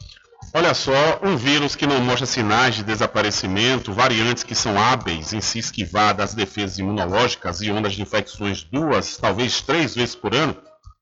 [0.52, 5.40] Olha só, um vírus que não mostra sinais de desaparecimento, variantes que são hábeis em
[5.40, 10.56] se esquivar das defesas imunológicas e ondas de infecções duas, talvez três vezes por ano,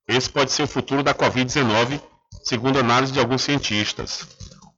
[0.07, 1.99] esse pode ser o futuro da Covid-19,
[2.44, 4.28] segundo análise de alguns cientistas.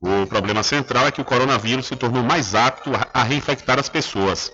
[0.00, 4.52] O problema central é que o coronavírus se tornou mais apto a reinfectar as pessoas.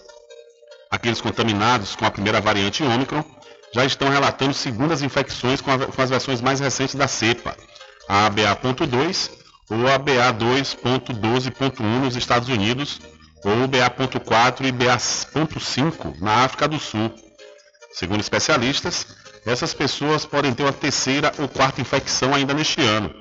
[0.91, 3.23] Aqueles contaminados com a primeira variante Ômicron
[3.75, 7.55] já estão relatando segundas infecções com, as versões mais recentes da cepa,
[8.09, 13.01] a ABA.2 ou a BA2.12.1 nos Estados Unidos,
[13.45, 17.13] ou o BA.4 e BA.5 na África do Sul.
[17.93, 19.07] Segundo especialistas,
[19.45, 23.15] essas pessoas podem ter uma terceira ou quarta infecção ainda neste ano,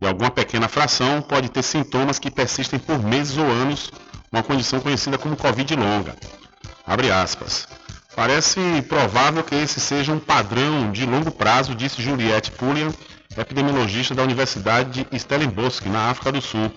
[0.00, 3.90] e alguma pequena fração pode ter sintomas que persistem por meses ou anos,
[4.30, 6.16] uma condição conhecida como Covid longa.
[6.86, 7.68] Abre aspas.
[8.14, 12.92] Parece provável que esse seja um padrão de longo prazo, disse Juliette Pulliam,
[13.40, 16.70] epidemiologista da Universidade de Stellenbosch, na África do Sul.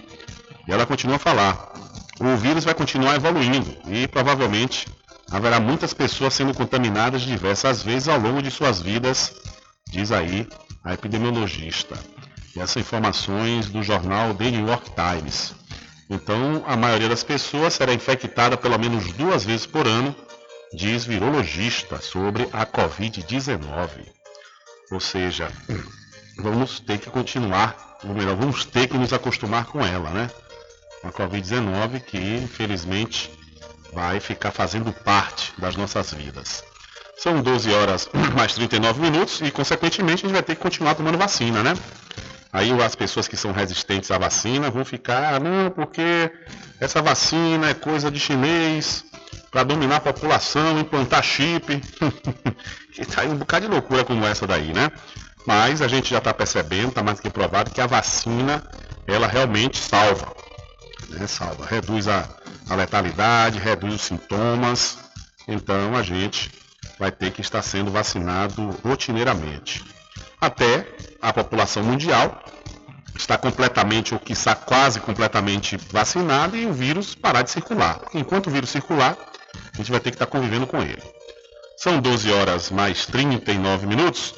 [0.68, 1.74] E ela continua a falar:
[2.20, 4.88] o vírus vai continuar evoluindo e provavelmente
[5.30, 9.34] haverá muitas pessoas sendo contaminadas diversas vezes ao longo de suas vidas,
[9.90, 10.48] diz aí
[10.84, 11.98] a epidemiologista.
[12.56, 15.54] E essas informações do jornal The New York Times.
[16.10, 20.16] Então, a maioria das pessoas será infectada pelo menos duas vezes por ano,
[20.74, 24.06] diz virologista sobre a Covid-19.
[24.92, 25.52] Ou seja,
[26.38, 30.30] vamos ter que continuar, ou melhor, vamos ter que nos acostumar com ela, né?
[31.04, 33.32] A Covid-19 que infelizmente
[33.94, 36.64] vai ficar fazendo parte das nossas vidas.
[37.18, 41.18] São 12 horas mais 39 minutos e, consequentemente, a gente vai ter que continuar tomando
[41.18, 41.74] vacina, né?
[42.52, 46.32] Aí as pessoas que são resistentes à vacina vão ficar, ah, não, porque
[46.80, 49.04] essa vacina é coisa de chinês
[49.52, 51.82] para dominar a população, implantar chip.
[52.94, 54.90] que tá aí um bocado de loucura como essa daí, né?
[55.46, 58.64] Mas a gente já está percebendo, está mais que provado, que a vacina
[59.08, 60.36] ela realmente salva.
[61.10, 61.28] Né?
[61.28, 62.28] Salva, reduz a,
[62.70, 64.98] a letalidade, reduz os sintomas.
[65.48, 66.52] Então a gente
[66.98, 69.84] vai ter que estar sendo vacinado rotineiramente.
[70.40, 70.88] Até
[71.22, 72.44] a população mundial
[73.18, 78.02] está completamente, ou quiçá quase completamente vacinada e o vírus parar de circular.
[78.14, 79.18] Enquanto o vírus circular,
[79.74, 81.02] a gente vai ter que estar convivendo com ele.
[81.78, 84.34] São 12 horas mais 39 minutos.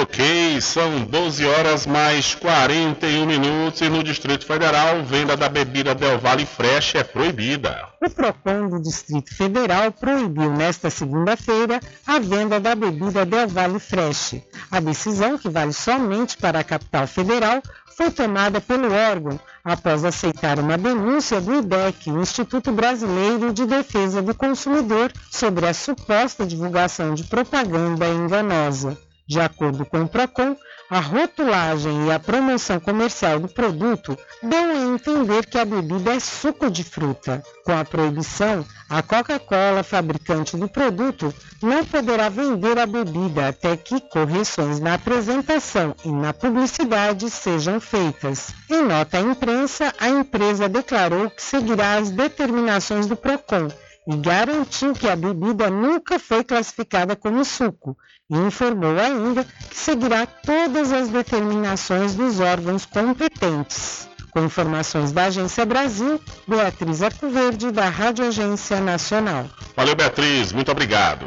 [0.00, 6.20] Ok, são 12 horas mais 41 minutos e no Distrito Federal, venda da bebida Del
[6.20, 7.88] Valle Fresh é proibida.
[8.00, 14.36] O PROCON do Distrito Federal proibiu nesta segunda-feira a venda da bebida Del Valle Fresh.
[14.70, 17.60] A decisão, que vale somente para a capital federal,
[17.96, 24.32] foi tomada pelo órgão após aceitar uma denúncia do IDEC, Instituto Brasileiro de Defesa do
[24.32, 28.96] Consumidor, sobre a suposta divulgação de propaganda enganosa.
[29.28, 30.56] De acordo com o PROCON,
[30.88, 36.18] a rotulagem e a promoção comercial do produto dão a entender que a bebida é
[36.18, 37.42] suco de fruta.
[37.62, 44.00] Com a proibição, a Coca-Cola, fabricante do produto, não poderá vender a bebida até que
[44.00, 48.48] correções na apresentação e na publicidade sejam feitas.
[48.70, 53.68] Em nota à imprensa, a empresa declarou que seguirá as determinações do PROCON
[54.08, 57.94] e garantiu que a bebida nunca foi classificada como suco
[58.30, 64.08] e informou ainda que seguirá todas as determinações dos órgãos competentes.
[64.30, 69.46] Com informações da Agência Brasil, Beatriz Arcoverde, da Rádio Agência Nacional.
[69.76, 71.26] Valeu, Beatriz, muito obrigado.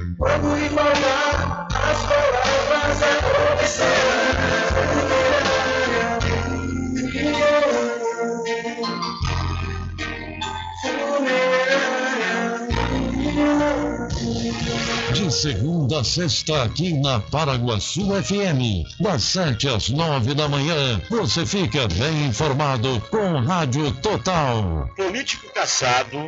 [0.21, 3.87] Lhe falar as palavras a opção.
[15.11, 21.47] De segunda a sexta, aqui na Paraguaçu FM, das sete às nove da manhã, você
[21.47, 24.87] fica bem informado com Rádio Total.
[24.95, 26.27] Político caçado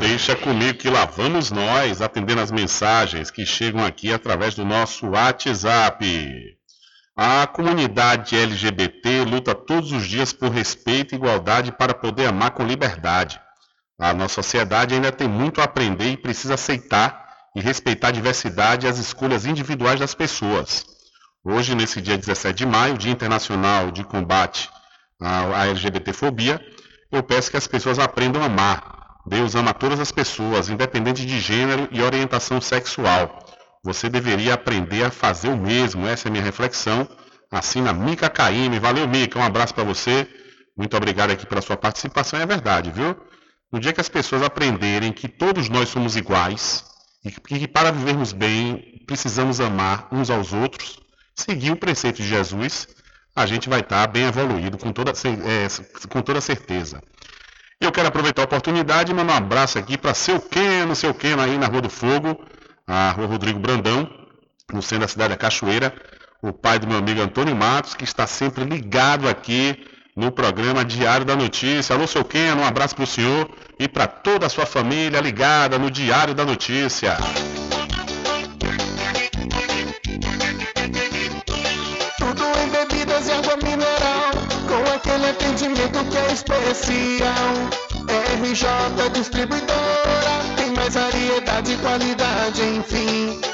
[0.00, 5.08] Deixa comigo que lá vamos nós atendendo as mensagens que chegam aqui através do nosso
[5.08, 6.56] WhatsApp.
[7.16, 12.64] A comunidade LGBT luta todos os dias por respeito e igualdade para poder amar com
[12.64, 13.40] liberdade.
[13.98, 17.24] A nossa sociedade ainda tem muito a aprender e precisa aceitar
[17.54, 20.84] e respeitar a diversidade e as escolhas individuais das pessoas.
[21.44, 24.68] Hoje, nesse dia 17 de maio, Dia Internacional de Combate
[25.20, 26.60] à LGBTfobia,
[27.12, 28.94] eu peço que as pessoas aprendam a amar.
[29.26, 33.38] Deus ama todas as pessoas, independente de gênero e orientação sexual.
[33.84, 36.06] Você deveria aprender a fazer o mesmo.
[36.06, 37.06] Essa é a minha reflexão.
[37.50, 38.78] Assina Mica Caime.
[38.78, 39.38] Valeu, Mica.
[39.38, 40.26] Um abraço para você.
[40.76, 42.40] Muito obrigado aqui pela sua participação.
[42.40, 43.14] É verdade, viu?
[43.74, 46.84] No dia que as pessoas aprenderem que todos nós somos iguais
[47.24, 51.00] e que para vivermos bem precisamos amar uns aos outros,
[51.34, 52.86] seguir o preceito de Jesus,
[53.34, 57.02] a gente vai estar bem evoluído, com toda, é, com toda certeza.
[57.80, 61.42] Eu quero aproveitar a oportunidade e mandar um abraço aqui para seu Keno, seu Keno
[61.42, 62.46] aí na Rua do Fogo,
[62.86, 64.08] a Rua Rodrigo Brandão,
[64.72, 65.92] no centro da cidade da Cachoeira,
[66.40, 69.84] o pai do meu amigo Antônio Matos, que está sempre ligado aqui
[70.16, 71.94] no programa Diário da Notícia.
[71.94, 73.48] Alô, seu Keno, um abraço para o senhor
[73.78, 77.16] e para toda a sua família ligada no Diário da Notícia.
[82.18, 84.30] Tudo em bebidas e água mineral,
[84.68, 87.54] com aquele atendimento que é especial.
[88.40, 93.53] RJ Distribuidora, tem mais variedade e qualidade, enfim.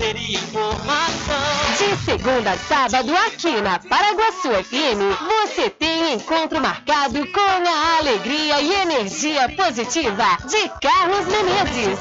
[0.00, 1.36] E informação.
[1.76, 5.00] De segunda a sábado, aqui na Paraguaçu FM,
[5.44, 11.98] você tem encontro marcado com a alegria e energia positiva de Carlos Menezes.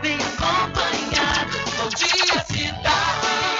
[0.00, 1.58] Bem acompanhado.
[1.76, 2.25] Bom dia.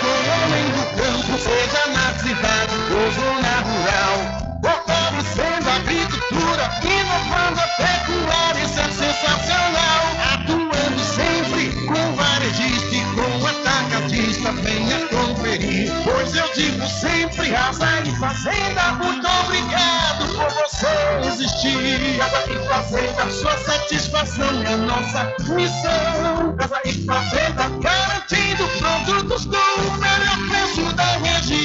[0.00, 4.48] com o homem do campo, seja na cidade ou zona rural.
[4.60, 10.02] Fortalecendo a agricultura, inovando a pecuária, isso é sensacional.
[10.34, 15.92] Atuando sempre com varejista e com atacadista, venha conferir.
[16.04, 22.18] Pois eu digo sempre, Casa e Fazenda, muito obrigado por você existir.
[22.18, 26.56] Casa e Fazenda, sua satisfação é nossa missão.
[26.58, 29.67] Casa e Fazenda, garantindo produtos com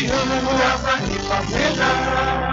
[0.04, 0.58] região.
[0.58, 2.53] Casa e Fazenda.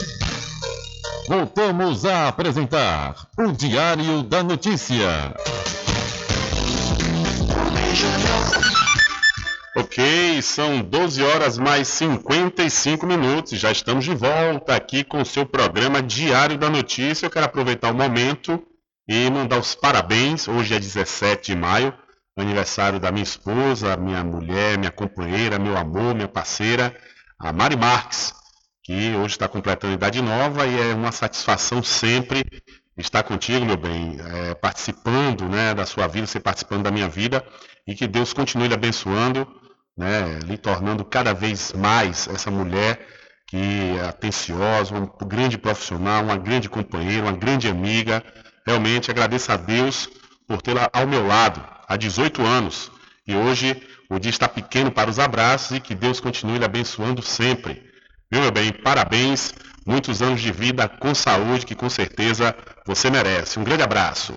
[1.27, 5.33] Voltamos a apresentar o Diário da Notícia.
[9.75, 13.57] Ok, são 12 horas mais 55 minutos.
[13.59, 17.25] Já estamos de volta aqui com o seu programa Diário da Notícia.
[17.25, 18.61] Eu quero aproveitar o momento
[19.07, 20.47] e mandar os parabéns.
[20.47, 21.93] Hoje é 17 de maio,
[22.37, 26.93] aniversário da minha esposa, minha mulher, minha companheira, meu amor, minha parceira,
[27.39, 28.33] a Mari Marques,
[28.91, 32.43] que hoje está completando idade nova e é uma satisfação sempre
[32.97, 37.41] estar contigo, meu bem, é, participando né, da sua vida, você participando da minha vida
[37.87, 39.47] e que Deus continue lhe abençoando,
[39.97, 42.99] né, lhe tornando cada vez mais essa mulher
[43.47, 48.21] que é atenciosa, uma grande profissional, uma grande companheira, uma grande amiga.
[48.67, 50.09] Realmente agradeço a Deus
[50.45, 52.91] por tê-la ao meu lado há 18 anos.
[53.25, 57.21] E hoje o dia está pequeno para os abraços e que Deus continue lhe abençoando
[57.21, 57.90] sempre.
[58.31, 58.71] Viu, meu bem?
[58.71, 59.53] Parabéns,
[59.85, 62.55] muitos anos de vida com saúde que com certeza
[62.85, 63.59] você merece.
[63.59, 64.33] Um grande abraço.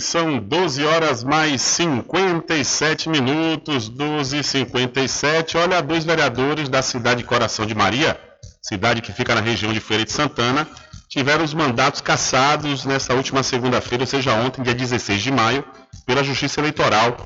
[0.00, 5.56] São 12 horas mais 57 minutos, 12 e 57.
[5.56, 8.18] Olha, dois vereadores da cidade de Coração de Maria,
[8.62, 10.66] cidade que fica na região de Feira de Santana,
[11.08, 15.64] tiveram os mandatos cassados nesta última segunda-feira, ou seja, ontem, dia 16 de maio,
[16.04, 17.16] pela Justiça Eleitoral.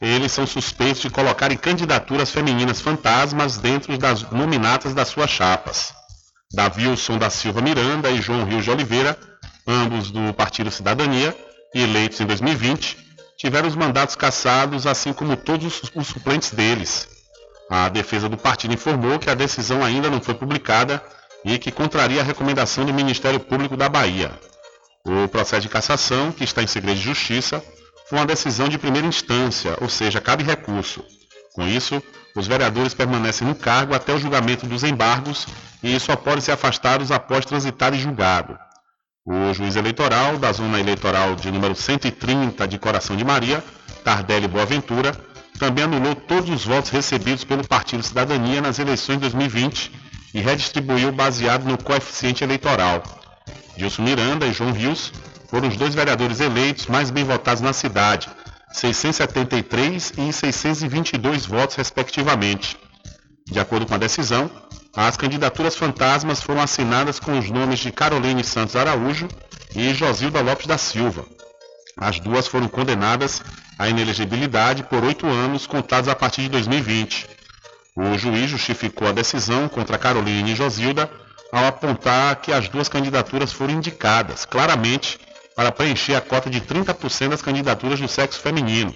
[0.00, 5.92] Eles são suspeitos de colocarem candidaturas femininas fantasmas dentro das nominatas das suas chapas.
[6.52, 9.16] Davilson da Silva Miranda e João Rio de Oliveira,
[9.66, 11.36] ambos do Partido Cidadania,
[11.74, 12.96] e eleitos em 2020,
[13.36, 17.08] tiveram os mandatos cassados, assim como todos os suplentes deles.
[17.70, 21.02] A defesa do partido informou que a decisão ainda não foi publicada
[21.44, 24.32] e que contraria a recomendação do Ministério Público da Bahia.
[25.04, 27.62] O processo de cassação, que está em segredo de justiça,
[28.08, 31.04] foi uma decisão de primeira instância, ou seja, cabe recurso.
[31.54, 32.02] Com isso,
[32.34, 35.46] os vereadores permanecem no cargo até o julgamento dos embargos
[35.82, 38.58] e só podem ser afastados após transitar e julgado.
[39.30, 43.62] O juiz eleitoral da zona eleitoral de número 130 de Coração de Maria,
[44.02, 45.12] Tardelli Boaventura,
[45.58, 49.92] também anulou todos os votos recebidos pelo Partido Cidadania nas eleições de 2020
[50.32, 53.02] e redistribuiu baseado no coeficiente eleitoral.
[53.76, 55.12] Gilson Miranda e João Rios
[55.50, 58.30] foram os dois vereadores eleitos mais bem votados na cidade,
[58.72, 62.78] 673 e 622 votos respectivamente.
[63.46, 64.50] De acordo com a decisão,
[65.06, 69.28] as candidaturas fantasmas foram assinadas com os nomes de Caroline Santos Araújo
[69.72, 71.24] e Josilda Lopes da Silva.
[71.96, 73.40] As duas foram condenadas
[73.78, 77.28] à inelegibilidade por oito anos, contados a partir de 2020.
[77.94, 81.08] O juiz justificou a decisão contra Caroline e Josilda
[81.52, 85.20] ao apontar que as duas candidaturas foram indicadas claramente
[85.54, 88.92] para preencher a cota de 30% das candidaturas do sexo feminino.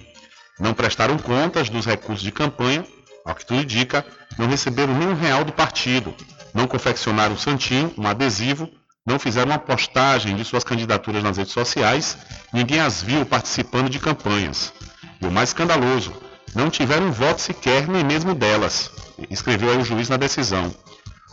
[0.59, 2.85] Não prestaram contas dos recursos de campanha
[3.25, 4.05] ao que tudo indica,
[4.37, 6.13] não receberam nenhum real do partido,
[6.53, 8.69] não confeccionaram um santinho, um adesivo,
[9.05, 12.17] não fizeram uma postagem de suas candidaturas nas redes sociais,
[12.53, 14.73] ninguém as viu participando de campanhas.
[15.21, 16.13] E o mais escandaloso,
[16.55, 18.91] não tiveram voto sequer nem mesmo delas,
[19.29, 20.73] escreveu aí o juiz na decisão.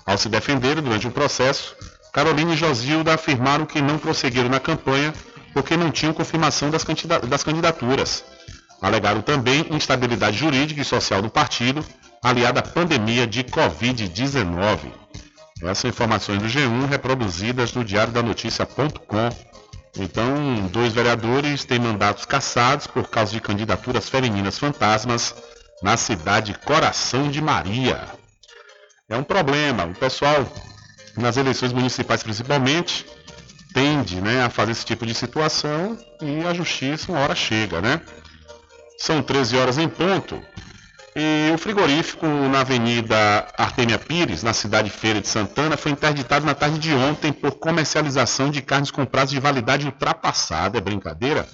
[0.07, 1.77] Ao se defenderem durante o processo,
[2.13, 5.13] Carolina e Josilda afirmaram que não prosseguiram na campanha
[5.53, 8.25] porque não tinham confirmação das candidaturas
[8.81, 11.85] Alegaram também instabilidade jurídica e social do partido,
[12.23, 14.93] aliada à pandemia de Covid-19.
[15.63, 19.29] Essas são informações do G1 reproduzidas no Diário da Notícia.com.
[19.99, 25.35] Então, dois vereadores têm mandatos cassados por causa de candidaturas femininas fantasmas
[25.83, 28.09] na cidade Coração de Maria.
[29.09, 29.85] É um problema.
[29.85, 30.51] O pessoal,
[31.17, 33.05] nas eleições municipais principalmente,
[33.75, 38.01] tende né, a fazer esse tipo de situação e a justiça uma hora chega, né?
[39.01, 40.39] São 13 horas em ponto.
[41.17, 46.55] E o frigorífico na Avenida Artemia Pires, na cidade Feira de Santana, foi interditado na
[46.55, 50.77] tarde de ontem por comercialização de carnes com prazo de validade ultrapassada.
[50.77, 51.49] É brincadeira?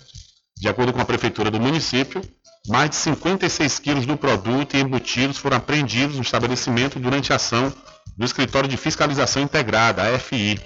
[0.58, 2.20] De acordo com a prefeitura do município,
[2.66, 7.72] mais de 56 quilos do produto e embutidos foram apreendidos no estabelecimento durante a ação
[8.16, 10.60] do Escritório de Fiscalização Integrada, AFI.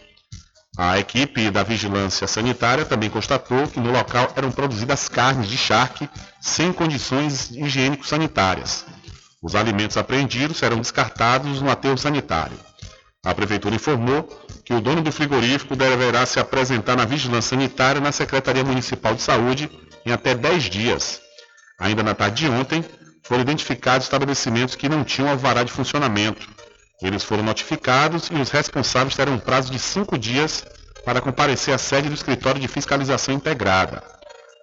[0.82, 6.08] A equipe da Vigilância Sanitária também constatou que no local eram produzidas carnes de charque
[6.40, 8.86] sem condições higiênico-sanitárias.
[9.42, 12.56] Os alimentos apreendidos serão descartados no aterro sanitário.
[13.22, 14.26] A Prefeitura informou
[14.64, 19.20] que o dono do frigorífico deverá se apresentar na Vigilância Sanitária na Secretaria Municipal de
[19.20, 19.70] Saúde
[20.06, 21.20] em até 10 dias.
[21.78, 22.82] Ainda na tarde de ontem,
[23.24, 26.48] foram identificados estabelecimentos que não tinham alvará de funcionamento
[27.02, 30.64] eles foram notificados e os responsáveis terão um prazo de cinco dias
[31.04, 34.02] para comparecer à sede do Escritório de Fiscalização Integrada.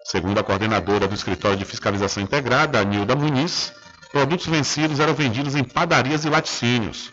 [0.04, 3.74] Segundo a coordenadora do Escritório de Fiscalização Integrada, Nilda Muniz,
[4.12, 7.12] produtos vencidos eram vendidos em padarias e laticínios.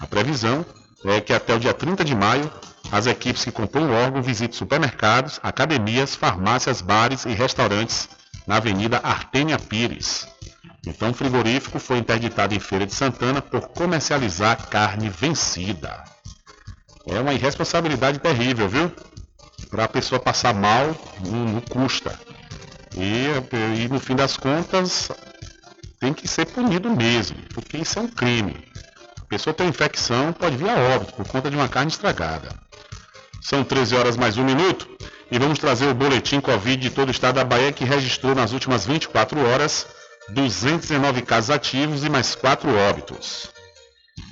[0.00, 0.64] A previsão
[1.04, 2.50] é que até o dia 30 de maio,
[2.90, 8.08] as equipes que compõem o órgão visitem supermercados, academias, farmácias, bares e restaurantes
[8.46, 10.26] na Avenida Artênia Pires.
[10.86, 16.02] Então, o frigorífico foi interditado em Feira de Santana por comercializar carne vencida.
[17.06, 18.92] É uma irresponsabilidade terrível, viu?
[19.70, 22.18] Para a pessoa passar mal, não, não custa.
[22.96, 23.26] E,
[23.80, 25.08] e, no fim das contas,
[26.00, 28.56] tem que ser punido mesmo, porque isso é um crime.
[29.20, 32.50] A pessoa tem infecção, pode vir a óbito por conta de uma carne estragada.
[33.40, 34.88] São 13 horas mais um minuto
[35.30, 38.52] e vamos trazer o boletim Covid de todo o estado da Bahia que registrou nas
[38.52, 39.86] últimas 24 horas
[40.30, 43.50] 219 casos ativos e mais 4 óbitos.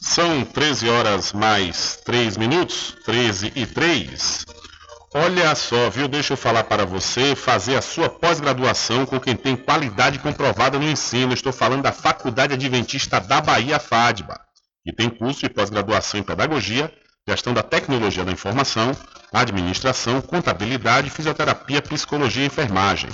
[0.00, 4.44] São 13 horas mais 3 minutos, 13 e 3.
[5.14, 6.06] Olha só, viu?
[6.06, 10.84] Deixa eu falar para você fazer a sua pós-graduação com quem tem qualidade comprovada no
[10.84, 11.32] ensino.
[11.32, 14.38] Estou falando da Faculdade Adventista da Bahia, FADBA,
[14.84, 16.92] que tem curso de pós-graduação em Pedagogia,
[17.26, 18.92] Gestão da Tecnologia da Informação,
[19.32, 23.08] Administração, Contabilidade, Fisioterapia, Psicologia e Enfermagem.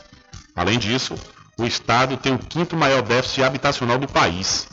[0.55, 1.13] Além disso,
[1.59, 4.67] o estado tem o quinto maior déficit habitacional do país.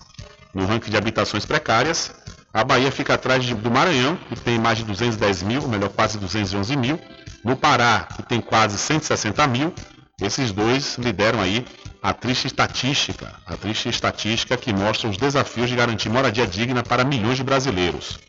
[0.54, 2.12] No ranking de habitações precárias,
[2.52, 6.76] a Bahia fica atrás do Maranhão, que tem mais de 210 mil, melhor, quase 211
[6.76, 7.00] mil.
[7.44, 9.74] No Pará, que tem quase 160 mil.
[10.22, 11.66] Esses dois lideram aí
[12.00, 17.02] a triste estatística, a triste estatística que mostra os desafios de garantir moradia digna para
[17.02, 18.20] milhões de brasileiros.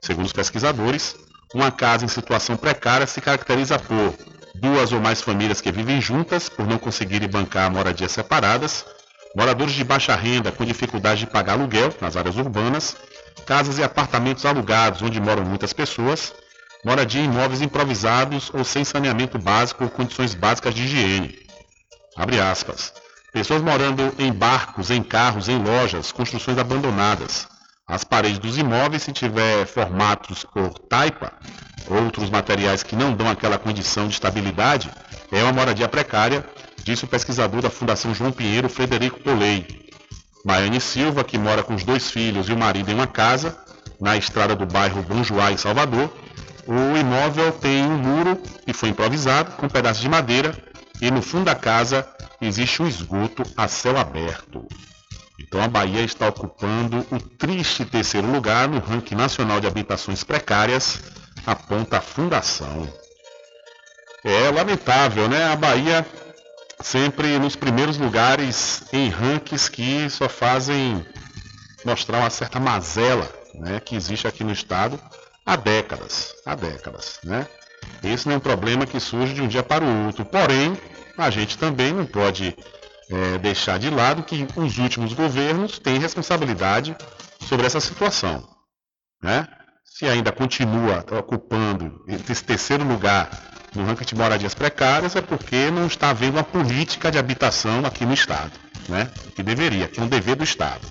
[0.00, 1.14] Segundo os pesquisadores,
[1.54, 4.14] uma casa em situação precária se caracteriza por
[4.54, 8.86] duas ou mais famílias que vivem juntas por não conseguirem bancar moradias separadas,
[9.34, 12.96] moradores de baixa renda com dificuldade de pagar aluguel nas áreas urbanas,
[13.44, 16.32] casas e apartamentos alugados onde moram muitas pessoas,
[16.84, 21.38] moradia em imóveis improvisados ou sem saneamento básico ou condições básicas de higiene.
[22.16, 22.92] Abre aspas.
[23.32, 27.48] Pessoas morando em barcos, em carros, em lojas, construções abandonadas.
[27.86, 31.32] As paredes dos imóveis, se tiver formatos por taipa,
[31.88, 34.90] outros materiais que não dão aquela condição de estabilidade,
[35.32, 36.44] é uma moradia precária
[36.82, 39.84] disse o pesquisador da Fundação João Pinheiro, Frederico Polei.
[40.44, 43.56] Maiane Silva, que mora com os dois filhos e o marido em uma casa,
[44.00, 46.12] na estrada do bairro Bonjoá, em Salvador,
[46.66, 50.54] o imóvel tem um muro que foi improvisado com pedaços de madeira
[51.00, 52.06] e no fundo da casa
[52.40, 54.66] existe um esgoto a céu aberto.
[55.38, 61.00] Então a Bahia está ocupando o triste terceiro lugar no ranking nacional de habitações precárias,
[61.46, 62.88] aponta a fundação.
[64.24, 65.44] É lamentável, né?
[65.52, 66.06] A Bahia
[66.80, 71.04] sempre nos primeiros lugares em rankings que só fazem
[71.84, 74.98] mostrar uma certa mazela né, que existe aqui no estado
[75.44, 77.46] há décadas, há décadas, né?
[78.02, 80.24] Esse não é um problema que surge de um dia para o outro.
[80.24, 80.76] Porém,
[81.18, 82.56] a gente também não pode
[83.10, 86.96] é, deixar de lado que os últimos governos têm responsabilidade
[87.40, 88.48] sobre essa situação,
[89.22, 89.46] né?
[89.84, 95.86] Se ainda continua ocupando esse terceiro lugar no ranking de moradias precárias é porque não
[95.86, 98.52] está havendo uma política de habitação aqui no Estado,
[98.88, 99.08] né?
[99.34, 100.86] que deveria, que é um dever do Estado.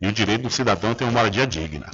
[0.00, 1.90] E o direito do cidadão ter uma moradia digna.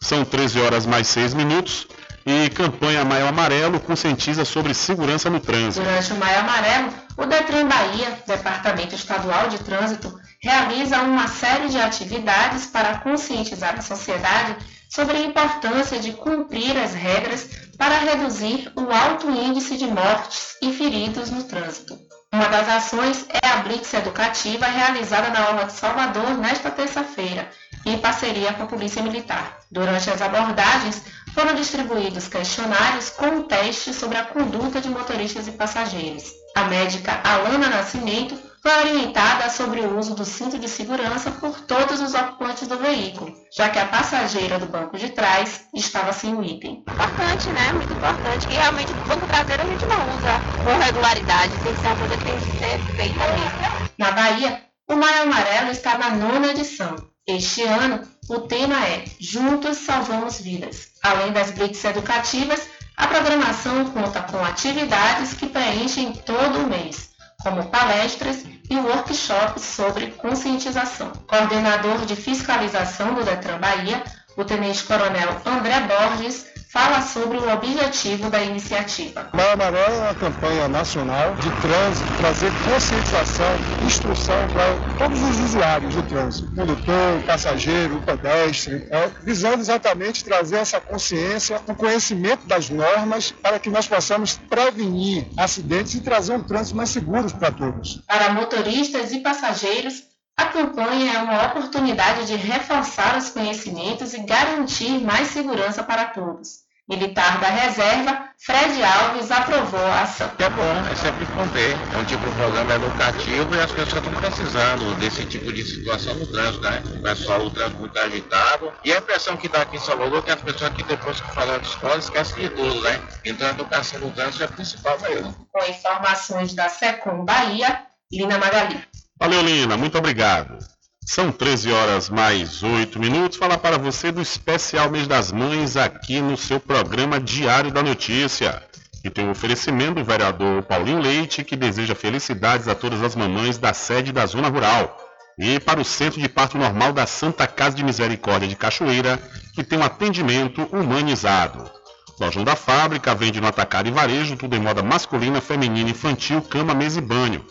[0.00, 1.86] São 13 horas mais 6 minutos
[2.24, 5.84] e campanha Maio Amarelo conscientiza sobre segurança no trânsito.
[5.84, 11.78] Durante o Maio Amarelo, o Detran Bahia, Departamento Estadual de Trânsito, realiza uma série de
[11.78, 14.56] atividades para conscientizar a sociedade
[14.88, 17.48] sobre a importância de cumprir as regras
[17.80, 21.98] para reduzir o alto índice de mortes e feridos no trânsito.
[22.30, 27.48] Uma das ações é a Blitz Educativa realizada na Orla de Salvador nesta terça-feira,
[27.86, 29.60] em parceria com a Polícia Militar.
[29.70, 31.02] Durante as abordagens,
[31.34, 36.34] foram distribuídos questionários com testes sobre a conduta de motoristas e passageiros.
[36.54, 42.00] A médica Alana Nascimento foi orientada sobre o uso do cinto de segurança por todos
[42.00, 46.44] os ocupantes do veículo, já que a passageira do banco de trás estava sem o
[46.44, 46.84] item.
[46.88, 47.72] Importante, né?
[47.72, 48.46] Muito importante.
[48.46, 51.96] que realmente o banco traseiro a gente não usa com regularidade, tem que ser uma
[51.96, 53.90] coisa que tem que ser feita mesmo.
[53.98, 56.96] Na Bahia, o Maio Amarelo está na nona edição.
[57.26, 60.88] Este ano, o tema é Juntos Salvamos Vidas.
[61.02, 67.09] Além das blitz educativas, a programação conta com atividades que preenchem todo o mês,
[67.42, 71.10] como palestras e workshops sobre conscientização.
[71.26, 74.02] Coordenador de fiscalização do Detran Bahia,
[74.36, 79.28] o tenente-coronel André Borges, fala sobre o objetivo da iniciativa.
[79.34, 85.96] Maio Amarelo é uma campanha nacional de trânsito, trazer conscientização, instrução para todos os usuários
[85.96, 93.32] do trânsito, condutor, passageiro, pedestre, é, visando exatamente trazer essa consciência, o conhecimento das normas
[93.32, 98.00] para que nós possamos prevenir acidentes e trazer um trânsito mais seguro para todos.
[98.06, 100.09] Para motoristas e passageiros,
[100.40, 106.60] a campanha é uma oportunidade de reforçar os conhecimentos e garantir mais segurança para todos.
[106.88, 110.28] Militar da reserva, Fred Alves aprovou a ação.
[110.38, 111.76] É bom, é sempre bom ter.
[111.94, 116.14] É um tipo de programa educativo e as pessoas estão precisando desse tipo de situação
[116.14, 116.82] no trânsito, né?
[116.96, 118.72] O pessoal, o trânsito muito agitado.
[118.82, 121.32] E a impressão que dá aqui em Salvador é que as pessoas que depois que
[121.32, 123.00] falam de escola esquecem de tudo, né?
[123.24, 125.48] Então a educação no trânsito é principal mesmo.
[125.52, 128.89] Com informações da Secom Bahia, Lina Magali.
[129.20, 130.56] Valeu, Lina, muito obrigado.
[131.04, 133.36] São 13 horas mais 8 minutos.
[133.36, 138.62] Falar para você do especial Mês das Mães aqui no seu programa Diário da Notícia.
[139.04, 143.58] E tem um oferecimento do vereador Paulinho Leite, que deseja felicidades a todas as mamães
[143.58, 144.96] da sede da Zona Rural.
[145.38, 149.18] E para o Centro de Parto Normal da Santa Casa de Misericórdia de Cachoeira,
[149.54, 151.70] que tem um atendimento humanizado.
[152.18, 156.74] Lojão da Fábrica vende no atacado e varejo, tudo em moda masculina, feminina, infantil, cama,
[156.74, 157.44] mesa e banho.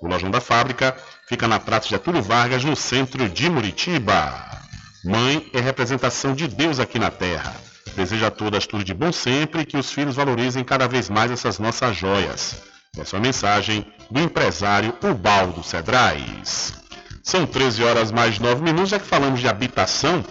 [0.00, 0.96] O Lojão da Fábrica
[1.28, 4.60] fica na Praça Getúlio Vargas, no centro de Muritiba.
[5.04, 7.54] Mãe é representação de Deus aqui na Terra.
[7.94, 11.30] Deseja a todas tudo de bom sempre e que os filhos valorizem cada vez mais
[11.30, 12.56] essas nossas joias.
[12.98, 16.74] Essa é a mensagem do empresário Ubaldo Cedrais.
[17.22, 20.24] São 13 horas mais 9 minutos, já que falamos de habitação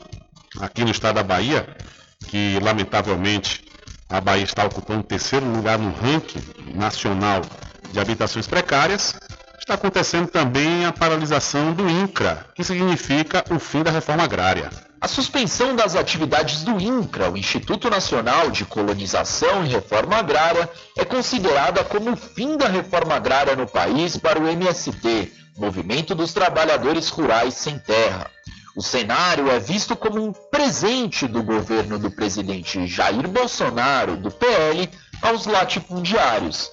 [0.59, 1.68] aqui no estado da Bahia,
[2.28, 3.66] que lamentavelmente
[4.09, 6.43] a Bahia está ocupando o terceiro lugar no ranking
[6.76, 7.41] nacional
[7.91, 9.16] de habitações precárias
[9.64, 14.70] está acontecendo também a paralisação do INCRA, que significa o fim da reforma agrária.
[14.99, 21.05] A suspensão das atividades do INCRA, o Instituto Nacional de Colonização e Reforma Agrária, é
[21.05, 27.07] considerada como o fim da reforma agrária no país para o MST, Movimento dos Trabalhadores
[27.07, 28.30] Rurais Sem Terra.
[28.76, 34.89] O cenário é visto como um presente do governo do presidente Jair Bolsonaro, do PL,
[35.22, 36.70] aos latifundiários.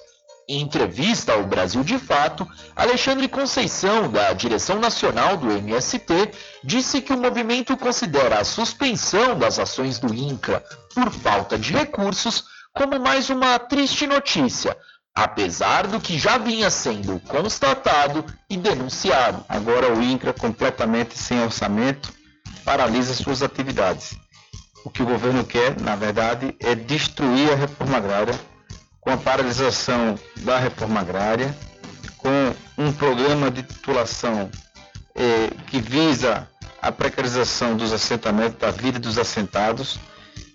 [0.47, 6.31] Em entrevista ao Brasil de Fato, Alexandre Conceição, da direção nacional do MST,
[6.63, 10.63] disse que o movimento considera a suspensão das ações do INCRA
[10.93, 14.75] por falta de recursos como mais uma triste notícia,
[15.13, 19.45] apesar do que já vinha sendo constatado e denunciado.
[19.47, 22.11] Agora o INCRA, completamente sem orçamento,
[22.65, 24.15] paralisa suas atividades.
[24.83, 28.50] O que o governo quer, na verdade, é destruir a reforma agrária
[29.01, 31.53] com a paralisação da reforma agrária,
[32.17, 34.49] com um programa de titulação
[35.15, 36.47] eh, que visa
[36.81, 39.99] a precarização dos assentamentos, da vida dos assentados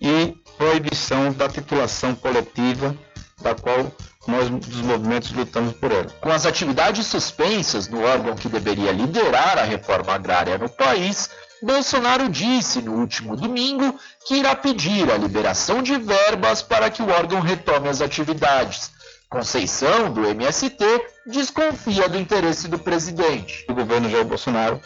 [0.01, 2.97] e proibição da titulação coletiva,
[3.41, 3.91] da qual
[4.27, 6.09] nós dos movimentos lutamos por ela.
[6.21, 11.29] Com as atividades suspensas no órgão que deveria liderar a reforma agrária no país,
[11.61, 17.09] Bolsonaro disse no último domingo que irá pedir a liberação de verbas para que o
[17.09, 18.91] órgão retome as atividades.
[19.29, 20.77] Conceição, do MST,
[21.25, 23.65] desconfia do interesse do presidente.
[23.67, 24.79] O governo Jair Bolsonaro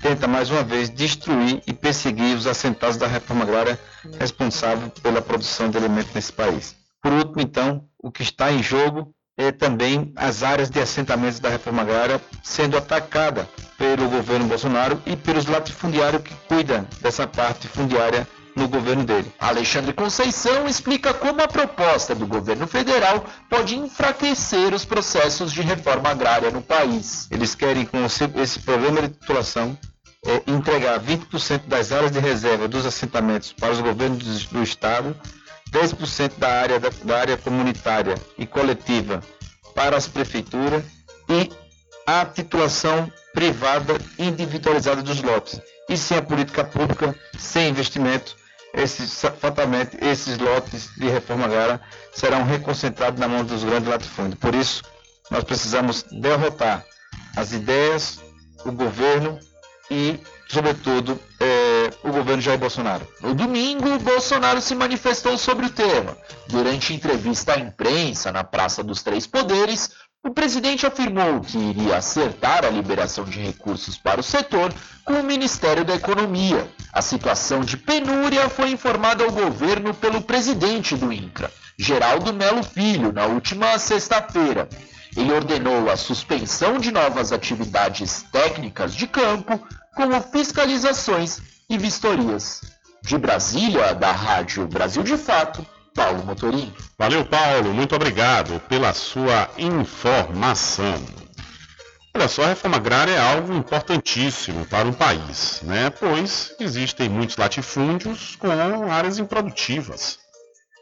[0.00, 3.78] tenta mais uma vez destruir e perseguir os assentados da reforma agrária
[4.18, 6.76] responsável pela produção de alimentos nesse país.
[7.02, 11.48] Por último, então, o que está em jogo é também as áreas de assentamentos da
[11.48, 13.48] reforma agrária sendo atacada
[13.78, 19.32] pelo governo Bolsonaro e pelos latifundiários que cuidam dessa parte fundiária no governo dele.
[19.38, 26.10] Alexandre Conceição explica como a proposta do governo federal pode enfraquecer os processos de reforma
[26.10, 27.28] agrária no país.
[27.30, 29.78] Eles querem, com esse programa de titulação,
[30.26, 35.14] é, entregar 20% das áreas de reserva dos assentamentos para os governos do Estado
[35.70, 39.22] 10% da área, da, da área comunitária e coletiva
[39.74, 40.84] para as prefeituras
[41.28, 41.50] e
[42.06, 45.60] a titulação privada individualizada dos lotes.
[45.88, 48.36] E sem a política pública, sem investimento,
[48.74, 51.80] esses, fatalmente esses lotes de reforma agrária
[52.12, 54.38] serão reconcentrados na mão dos grandes latifúndios.
[54.38, 54.82] Por isso,
[55.30, 56.84] nós precisamos derrotar
[57.36, 58.20] as ideias,
[58.64, 59.38] o governo
[59.90, 60.18] e,
[60.48, 61.67] sobretudo, é,
[62.02, 63.06] o governo Jair Bolsonaro.
[63.20, 66.16] No domingo, Bolsonaro se manifestou sobre o tema.
[66.48, 69.90] Durante entrevista à imprensa na Praça dos Três Poderes,
[70.24, 74.72] o presidente afirmou que iria acertar a liberação de recursos para o setor
[75.04, 76.68] com o Ministério da Economia.
[76.92, 83.12] A situação de penúria foi informada ao governo pelo presidente do INCRA, Geraldo Melo Filho,
[83.12, 84.68] na última sexta-feira.
[85.16, 89.60] Ele ordenou a suspensão de novas atividades técnicas de campo,
[89.94, 92.62] como fiscalizações e vistorias.
[93.02, 95.64] De Brasília, da Rádio Brasil de Fato,
[95.94, 96.72] Paulo Motorim.
[96.98, 97.74] Valeu, Paulo.
[97.74, 101.04] Muito obrigado pela sua informação.
[102.14, 105.90] Olha só, a reforma agrária é algo importantíssimo para um país, né?
[105.90, 108.48] pois existem muitos latifúndios com
[108.90, 110.18] áreas improdutivas.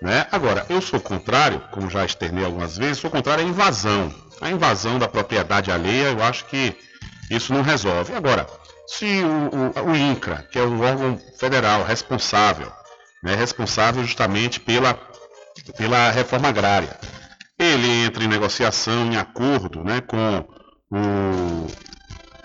[0.00, 0.26] Né?
[0.30, 4.14] Agora, eu sou contrário, como já externei algumas vezes, sou contrário à invasão.
[4.40, 6.76] A invasão da propriedade alheia, eu acho que
[7.30, 8.14] isso não resolve.
[8.14, 8.46] Agora,
[8.86, 12.70] se o, o, o INCRA, que é o órgão federal responsável,
[13.22, 14.98] né, responsável justamente pela,
[15.76, 16.96] pela reforma agrária.
[17.58, 20.44] Ele entra em negociação, em acordo né, com,
[20.90, 21.66] o,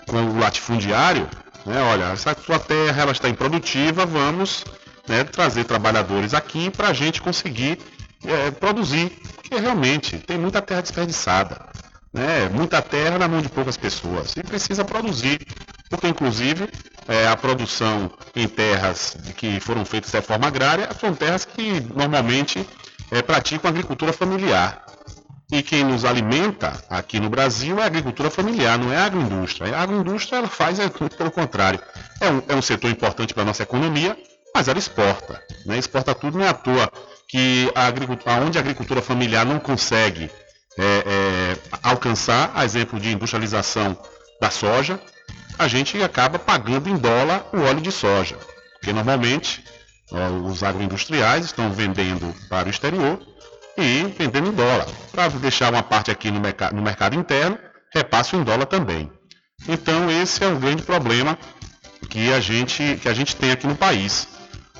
[0.06, 1.28] com o latifundiário,
[1.64, 4.64] né, olha, essa sua terra ela está improdutiva, vamos
[5.06, 7.78] né, trazer trabalhadores aqui para a gente conseguir
[8.24, 11.70] é, produzir, porque realmente tem muita terra desperdiçada.
[12.12, 15.40] Né, muita terra na mão de poucas pessoas e precisa produzir,
[15.92, 16.70] porque inclusive
[17.06, 22.66] é, a produção em terras que foram feitas de reforma agrária são terras que normalmente
[23.10, 24.86] é, praticam agricultura familiar.
[25.52, 29.76] E quem nos alimenta aqui no Brasil é a agricultura familiar, não é a agroindústria.
[29.76, 31.78] A agroindústria ela faz é, pelo contrário.
[32.18, 34.16] É um, é um setor importante para a nossa economia,
[34.54, 35.42] mas ela exporta.
[35.66, 35.76] Né?
[35.76, 36.90] Exporta tudo, não é à toa
[37.28, 40.30] que a agricultura, onde a agricultura familiar não consegue
[40.78, 43.94] é, é, alcançar, a exemplo de industrialização
[44.40, 44.98] da soja,
[45.58, 48.36] a gente acaba pagando em dólar o óleo de soja.
[48.74, 49.64] Porque normalmente
[50.44, 53.20] os agroindustriais estão vendendo para o exterior
[53.76, 54.86] e vendendo em dólar.
[55.10, 57.58] Para deixar uma parte aqui no, mercado, no mercado interno,
[57.92, 59.10] repasse em dólar também.
[59.68, 61.38] Então esse é um grande problema
[62.10, 64.28] que a gente, que a gente tem aqui no país.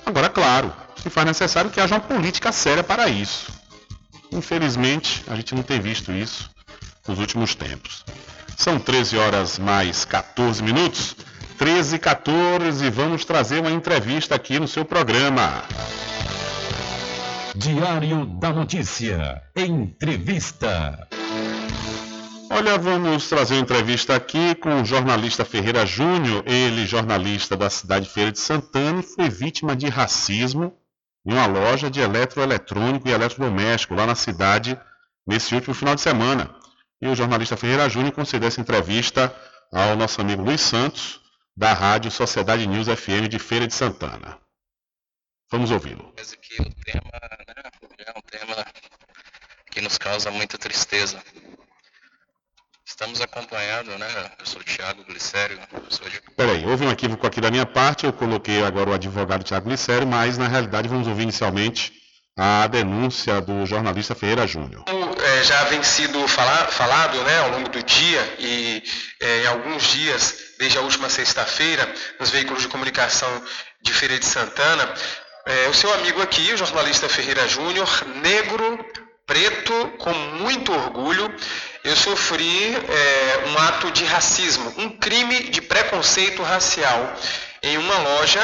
[0.04, 3.50] Agora, claro, se faz necessário que haja uma política séria para isso.
[4.32, 6.50] Infelizmente, a gente não tem visto isso
[7.06, 8.04] nos últimos tempos.
[8.56, 11.16] São 13 horas mais 14 minutos.
[11.58, 15.62] 13 e 14 vamos trazer uma entrevista aqui no seu programa.
[17.54, 19.42] Diário da Notícia.
[19.54, 21.06] Entrevista.
[22.50, 28.06] Olha, vamos trazer uma entrevista aqui com o jornalista Ferreira Júnior, ele jornalista da cidade
[28.06, 30.72] de Feira de Santana e foi vítima de racismo
[31.24, 34.78] em uma loja de eletroeletrônico e eletrodoméstico lá na cidade
[35.26, 36.50] nesse último final de semana.
[37.02, 39.34] E o jornalista Ferreira Júnior concedeu essa entrevista
[39.72, 41.20] ao nosso amigo Luiz Santos,
[41.56, 44.38] da Rádio Sociedade News FM de Feira de Santana.
[45.50, 46.14] Vamos ouvi-lo.
[46.40, 47.10] Que o tema
[47.48, 48.64] né, é um tema
[49.68, 51.20] que nos causa muita tristeza.
[52.86, 54.06] Estamos acompanhando, né?
[54.38, 55.58] Eu sou o Thiago Glicério.
[55.88, 56.20] Sou de...
[56.36, 60.06] Peraí, houve um equívoco aqui da minha parte, eu coloquei agora o advogado Thiago Glicério,
[60.06, 62.01] mas na realidade vamos ouvir inicialmente
[62.36, 64.84] a denúncia do jornalista Ferreira Júnior.
[65.22, 68.82] É, já vem sido fala, falado né, ao longo do dia e
[69.20, 73.30] é, em alguns dias, desde a última sexta-feira, nos veículos de comunicação
[73.82, 74.92] de Feira de Santana,
[75.44, 77.88] é, o seu amigo aqui, o jornalista Ferreira Júnior,
[78.22, 78.84] negro,
[79.26, 81.32] preto, com muito orgulho,
[81.84, 87.14] eu sofri é, um ato de racismo, um crime de preconceito racial
[87.62, 88.40] em uma loja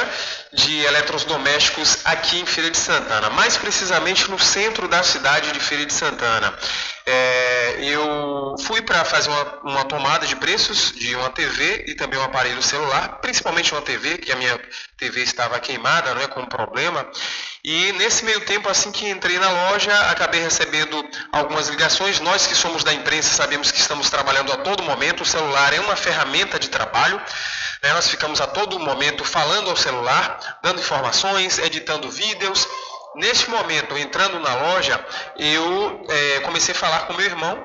[0.53, 5.85] de eletrodomésticos aqui em Feira de Santana, mais precisamente no centro da cidade de Feira
[5.85, 6.57] de Santana.
[7.05, 12.19] É, eu fui para fazer uma, uma, tomada de preços de uma TV e também
[12.19, 14.61] um aparelho celular, principalmente uma TV, que a minha
[14.97, 17.07] TV estava queimada, não é, com problema.
[17.65, 22.21] E nesse meio tempo, assim que entrei na loja, acabei recebendo algumas ligações.
[22.21, 25.23] Nós que somos da imprensa sabemos que estamos trabalhando a todo momento.
[25.23, 27.21] O celular é uma ferramenta de trabalho.
[27.83, 27.93] Né?
[27.93, 32.67] Nós ficamos a todo momento falando ao celular, dando informações, editando vídeos.
[33.15, 35.05] Neste momento, entrando na loja,
[35.37, 37.65] eu é, comecei a falar com meu irmão,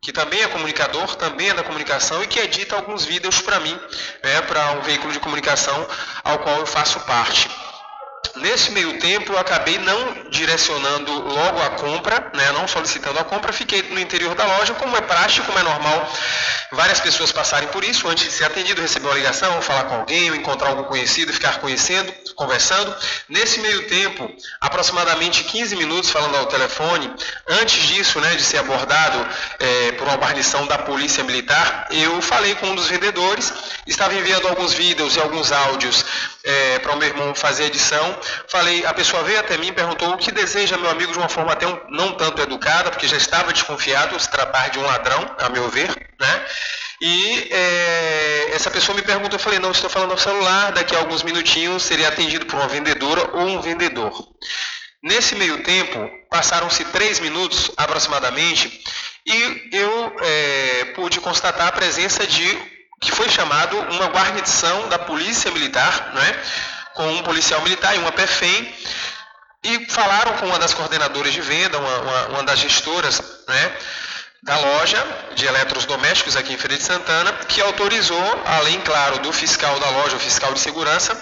[0.00, 3.78] que também é comunicador, também é da comunicação e que edita alguns vídeos para mim,
[4.22, 5.86] né, para um veículo de comunicação
[6.22, 7.48] ao qual eu faço parte.
[8.36, 13.52] Nesse meio tempo, eu acabei não direcionando logo a compra, né, não solicitando a compra,
[13.52, 16.10] fiquei no interior da loja, como é prático, como é normal
[16.74, 20.28] várias pessoas passarem por isso, antes de ser atendido, receber uma ligação, falar com alguém,
[20.28, 22.94] encontrar algum conhecido, ficar conhecendo, conversando.
[23.28, 24.30] Nesse meio tempo,
[24.60, 27.12] aproximadamente 15 minutos falando ao telefone,
[27.48, 29.26] antes disso, né, de ser abordado
[29.58, 33.52] é, por uma guarnição da Polícia Militar, eu falei com um dos vendedores,
[33.86, 36.04] estava enviando alguns vídeos e alguns áudios
[36.42, 38.13] é, para o meu irmão fazer edição.
[38.48, 41.28] Falei, a pessoa veio até mim e perguntou o que deseja meu amigo de uma
[41.28, 45.34] forma até um, não tanto educada, porque já estava desconfiado se tratar de um ladrão,
[45.38, 45.88] a meu ver,
[46.20, 46.46] né?
[47.00, 50.98] E é, essa pessoa me perguntou, eu falei, não, estou falando no celular, daqui a
[50.98, 54.12] alguns minutinhos seria atendido por uma vendedora ou um vendedor.
[55.02, 58.82] Nesse meio tempo, passaram-se três minutos aproximadamente,
[59.26, 65.50] e eu é, pude constatar a presença de que foi chamado uma guarnição da Polícia
[65.50, 66.42] Militar, né,
[66.94, 68.74] com um policial militar e uma PFEM,
[69.64, 73.76] e falaram com uma das coordenadoras de venda, uma, uma, uma das gestoras né,
[74.42, 75.02] da loja
[75.34, 80.16] de eletrodomésticos aqui em Feira de Santana, que autorizou, além, claro, do fiscal da loja,
[80.16, 81.16] o fiscal de segurança,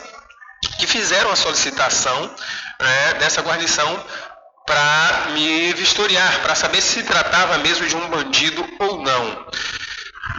[0.78, 2.34] que fizeram a solicitação
[2.80, 4.04] né, dessa guarnição
[4.66, 9.46] para me vistoriar, para saber se se tratava mesmo de um bandido ou não.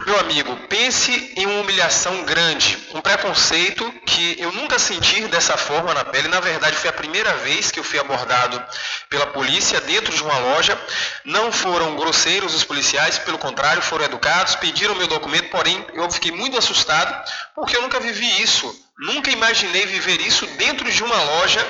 [0.06, 5.92] Meu amigo, pense em uma humilhação grande, um preconceito que eu nunca senti dessa forma
[5.92, 6.28] na pele.
[6.28, 8.62] Na verdade, foi a primeira vez que eu fui abordado
[9.10, 10.78] pela polícia dentro de uma loja.
[11.24, 16.32] Não foram grosseiros os policiais, pelo contrário, foram educados, pediram meu documento, porém eu fiquei
[16.32, 18.74] muito assustado porque eu nunca vivi isso.
[18.98, 21.66] Nunca imaginei viver isso dentro de uma loja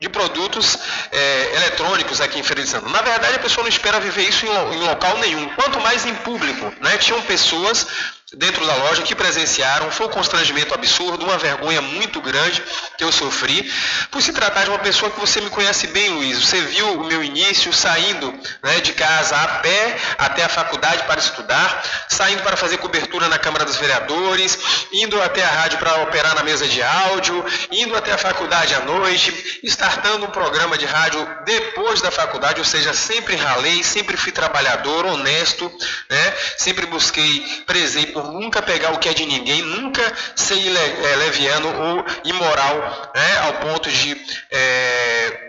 [0.00, 0.78] de produtos
[1.10, 2.92] é, eletrônicos aqui em Feira de Santana.
[2.92, 6.14] Na verdade, a pessoa não espera viver isso em, em local nenhum, quanto mais em
[6.16, 6.72] público.
[6.80, 6.96] Né?
[6.98, 7.86] Tinham pessoas
[8.34, 12.62] dentro da loja que presenciaram, foi um constrangimento absurdo, uma vergonha muito grande
[12.98, 13.70] que eu sofri,
[14.10, 16.38] por se tratar de uma pessoa que você me conhece bem, Luiz.
[16.38, 18.30] Você viu o meu início saindo
[18.62, 23.38] né, de casa a pé até a faculdade para estudar, saindo para fazer cobertura na
[23.38, 24.58] Câmara dos Vereadores,
[24.92, 28.80] indo até a rádio para operar na mesa de áudio, indo até a faculdade à
[28.80, 34.32] noite, startando um programa de rádio depois da faculdade, ou seja, sempre ralei, sempre fui
[34.32, 35.72] trabalhador, honesto,
[36.10, 40.02] né, sempre busquei presente nunca pegar o que é de ninguém, nunca
[40.36, 44.16] ser é, leviano ou imoral, né, ao ponto de
[44.50, 45.48] é,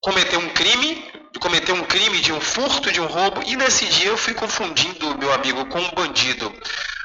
[0.00, 3.86] cometer um crime, de cometer um crime de um furto, de um roubo, e nesse
[3.86, 6.52] dia eu fui confundindo meu amigo com um bandido.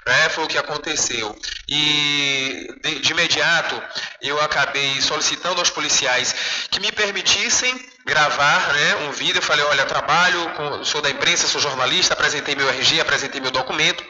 [0.06, 1.34] Né, foi o que aconteceu.
[1.66, 3.82] E de, de imediato
[4.22, 6.36] eu acabei solicitando aos policiais
[6.70, 7.74] que me permitissem
[8.06, 9.38] gravar né, um vídeo.
[9.38, 13.52] Eu falei, olha, trabalho, com, sou da imprensa, sou jornalista, apresentei meu RG, apresentei meu
[13.52, 14.04] documento.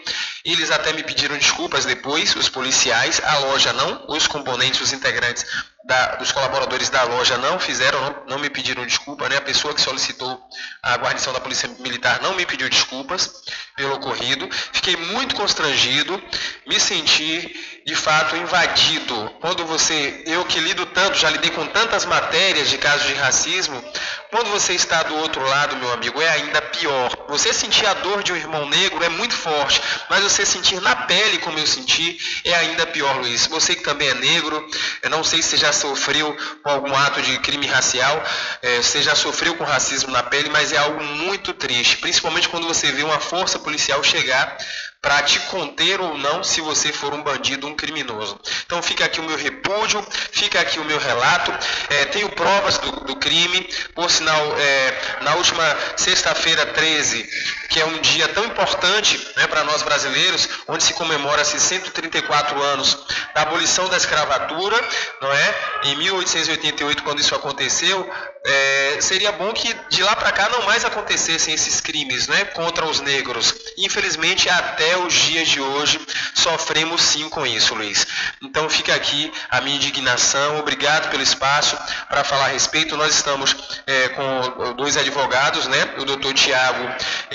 [0.44, 5.46] Eles até me pediram desculpas depois, os policiais, a loja não, os componentes, os integrantes
[5.84, 9.38] da, dos colaboradores da loja não fizeram, não, não, me pediram desculpa, né?
[9.38, 10.42] A pessoa que solicitou
[10.82, 13.44] a guarnição da Polícia Militar não me pediu desculpas
[13.76, 14.48] pelo ocorrido.
[14.72, 16.22] Fiquei muito constrangido,
[16.66, 19.30] me senti de fato invadido.
[19.42, 23.84] Quando você, eu que lido tanto, já lidei com tantas matérias de casos de racismo,
[24.32, 27.26] quando você está do outro lado, meu amigo, é ainda pior.
[27.28, 30.96] Você sentir a dor de um irmão negro é muito forte, mas você sentir na
[30.96, 33.48] pele como eu senti é ainda pior, Luiz.
[33.48, 34.66] Você que também é negro,
[35.02, 38.24] eu não sei se já sofreu com algum ato de crime racial,
[38.62, 42.68] é, você já sofreu com racismo na pele, mas é algo muito triste, principalmente quando
[42.68, 44.58] você vê uma força policial chegar
[45.04, 48.40] para te conter ou não se você for um bandido, um criminoso.
[48.66, 50.02] Então fica aqui o meu repúdio,
[50.32, 51.52] fica aqui o meu relato.
[51.90, 53.68] É, tenho provas do, do, crime.
[53.94, 55.64] Por sinal, é, na última
[55.98, 57.30] sexta-feira 13,
[57.70, 62.98] que é um dia tão importante né, para nós brasileiros, onde se comemora-se 134 anos
[63.36, 64.80] da abolição da escravatura,
[65.22, 65.56] não é?
[65.84, 68.10] Em 1888, quando isso aconteceu,
[68.46, 72.86] é, seria bom que de lá para cá não mais acontecessem esses crimes né, contra
[72.86, 73.54] os negros.
[73.78, 76.00] Infelizmente, até os dias de hoje,
[76.34, 78.06] sofremos sim com isso, Luiz.
[78.42, 80.60] Então fica aqui a minha indignação.
[80.60, 81.78] Obrigado pelo espaço
[82.10, 82.98] para falar a respeito.
[82.98, 83.56] Nós estamos
[83.88, 86.84] é, com dois advogados, né, o doutor Tiago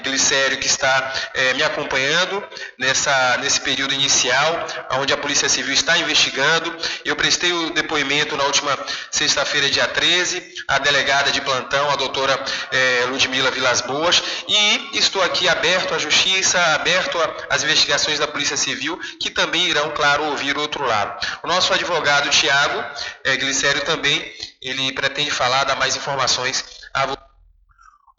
[0.03, 2.43] Glicério, que está é, me acompanhando
[2.79, 6.75] nessa, nesse período inicial, onde a Polícia Civil está investigando.
[7.05, 8.79] Eu prestei o depoimento na última
[9.11, 10.43] sexta-feira, dia 13.
[10.69, 12.39] A delegada de plantão, a doutora
[12.71, 17.19] é, Ludmila Vilas Boas, e estou aqui aberto à justiça, aberto
[17.51, 21.27] às investigações da Polícia Civil, que também irão, claro, ouvir o outro lado.
[21.43, 22.85] O nosso advogado Tiago
[23.25, 26.65] é, Glicério também, ele pretende falar, dar mais informações
[26.95, 27.29] a você.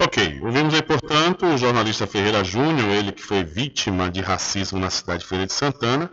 [0.01, 4.89] Ok, ouvimos aí, portanto, o jornalista Ferreira Júnior, ele que foi vítima de racismo na
[4.89, 6.10] cidade de Feira de Santana,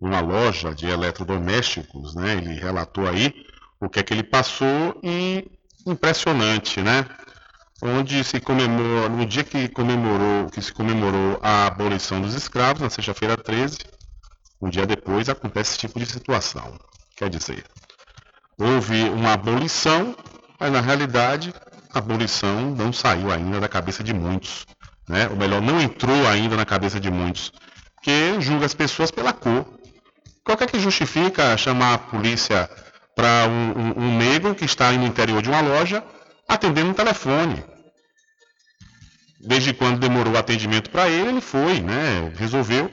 [0.00, 2.32] numa loja de eletrodomésticos, né?
[2.32, 3.34] Ele relatou aí
[3.78, 5.50] o que é que ele passou e
[5.86, 7.06] impressionante, né?
[7.82, 12.88] Onde se comemorou, no dia que comemorou, que se comemorou a abolição dos escravos, na
[12.88, 13.78] sexta-feira 13,
[14.62, 16.78] um dia depois acontece esse tipo de situação.
[17.14, 17.64] Quer dizer,
[18.58, 20.16] houve uma abolição,
[20.58, 21.52] mas na realidade
[21.92, 24.66] a abolição não saiu ainda da cabeça de muitos.
[25.06, 25.28] Né?
[25.28, 27.52] Ou melhor, não entrou ainda na cabeça de muitos,
[28.02, 29.66] que julga as pessoas pela cor.
[30.42, 32.70] Qual é que justifica chamar a polícia
[33.14, 36.02] para um, um, um negro que está no interior de uma loja
[36.48, 37.64] atendendo um telefone?
[39.40, 42.32] Desde quando demorou o atendimento para ele, ele foi, né?
[42.36, 42.90] resolveu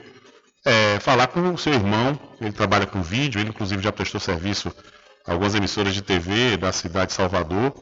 [0.64, 2.18] é, falar com o seu irmão.
[2.40, 4.72] Ele trabalha com vídeo, ele inclusive já prestou serviço
[5.26, 7.72] a algumas emissoras de TV da cidade de Salvador.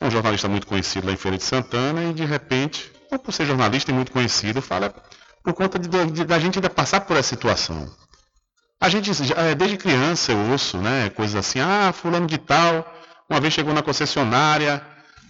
[0.00, 3.32] É um jornalista muito conhecido lá em Feira de Santana e de repente, ou por
[3.32, 4.94] ser jornalista e muito conhecido, fala
[5.42, 7.90] por conta de, de, da gente ainda passar por essa situação.
[8.80, 12.86] A gente, é, desde criança eu ouço, né, coisas assim, ah, fulano de tal,
[13.28, 14.80] uma vez chegou na concessionária,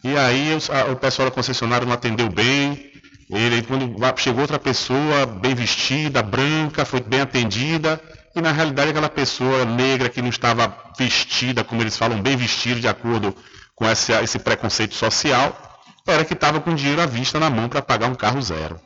[0.03, 2.93] e aí o, o pessoal da concessionária não atendeu bem,
[3.31, 8.01] ele, quando chegou outra pessoa bem vestida, branca, foi bem atendida,
[8.35, 12.81] e na realidade aquela pessoa negra que não estava vestida, como eles falam, bem vestida,
[12.81, 13.37] de acordo
[13.75, 17.83] com esse, esse preconceito social, era que estava com dinheiro à vista na mão para
[17.83, 18.81] pagar um carro zero.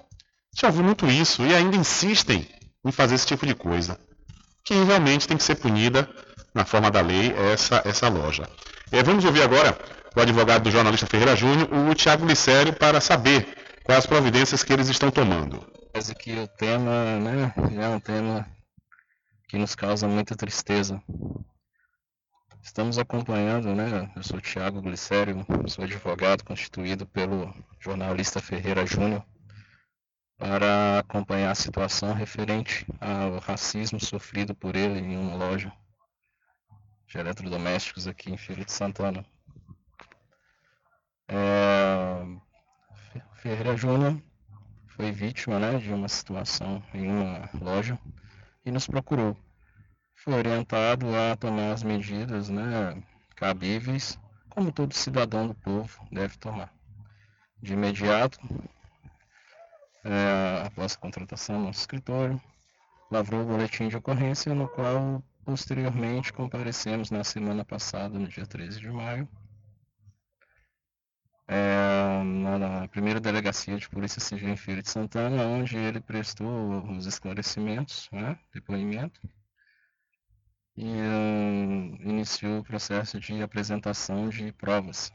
[0.59, 2.47] Já ouvi muito isso e ainda insistem
[2.85, 3.99] em fazer esse tipo de coisa.
[4.65, 6.09] Que realmente tem que ser punida
[6.53, 8.49] na forma da lei essa, essa loja.
[8.91, 9.79] É, vamos ouvir agora
[10.15, 13.47] o advogado do jornalista Ferreira Júnior, o Tiago Licério, para saber
[13.83, 15.67] quais as providências que eles estão tomando.
[15.95, 18.47] Mas que o tema né, é um tema
[19.49, 21.03] que nos causa muita tristeza.
[22.63, 24.11] Estamos acompanhando, né?
[24.15, 29.25] Eu sou Tiago Glicério, sou advogado constituído pelo jornalista Ferreira Júnior
[30.39, 35.73] para acompanhar a situação referente ao racismo sofrido por ele em uma loja
[37.07, 39.25] de eletrodomésticos aqui em Feira de Santana.
[41.35, 42.27] É,
[43.37, 44.23] Ferreira Júnior
[44.89, 47.99] foi vítima né, de uma situação em uma loja
[48.67, 49.35] e nos procurou.
[50.15, 53.03] Foi orientado a tomar as medidas né,
[53.35, 54.19] cabíveis,
[54.51, 56.71] como todo cidadão do povo deve tomar.
[57.63, 58.39] De imediato,
[60.05, 62.39] é, após a contratação no nosso escritório,
[63.11, 68.81] lavrou o boletim de ocorrência, no qual posteriormente comparecemos na semana passada, no dia 13
[68.81, 69.27] de maio,
[71.49, 77.07] é, na, primeira delegacia de Polícia Civil em Feira de Santana, onde ele prestou os
[77.07, 79.21] esclarecimentos, né, depoimento,
[80.77, 85.13] e um, iniciou o processo de apresentação de provas,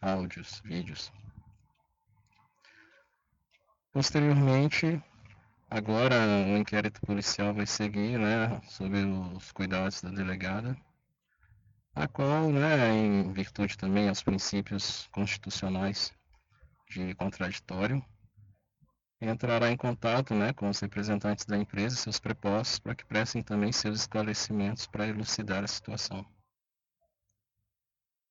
[0.00, 1.12] áudios, vídeos.
[3.92, 5.02] Posteriormente,
[5.70, 6.16] agora
[6.46, 8.96] o inquérito policial vai seguir, né, sob
[9.36, 10.76] os cuidados da delegada,
[11.94, 16.12] a qual, né, em virtude também aos princípios constitucionais
[16.90, 18.04] de contraditório,
[19.20, 23.42] entrará em contato né, com os representantes da empresa e seus prepostos para que prestem
[23.42, 26.26] também seus esclarecimentos para elucidar a situação.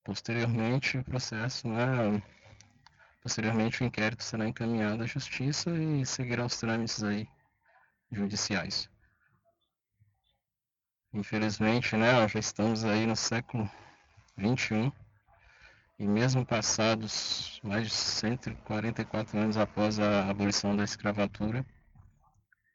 [0.03, 2.21] Posteriormente, o processo, né,
[3.21, 7.27] posteriormente o inquérito será encaminhado à justiça e seguirá os trâmites aí
[8.11, 8.92] judiciais.
[11.13, 13.69] Infelizmente, né, já estamos aí no século
[14.35, 14.91] 21
[15.99, 21.63] e mesmo passados mais de 144 anos após a abolição da escravatura,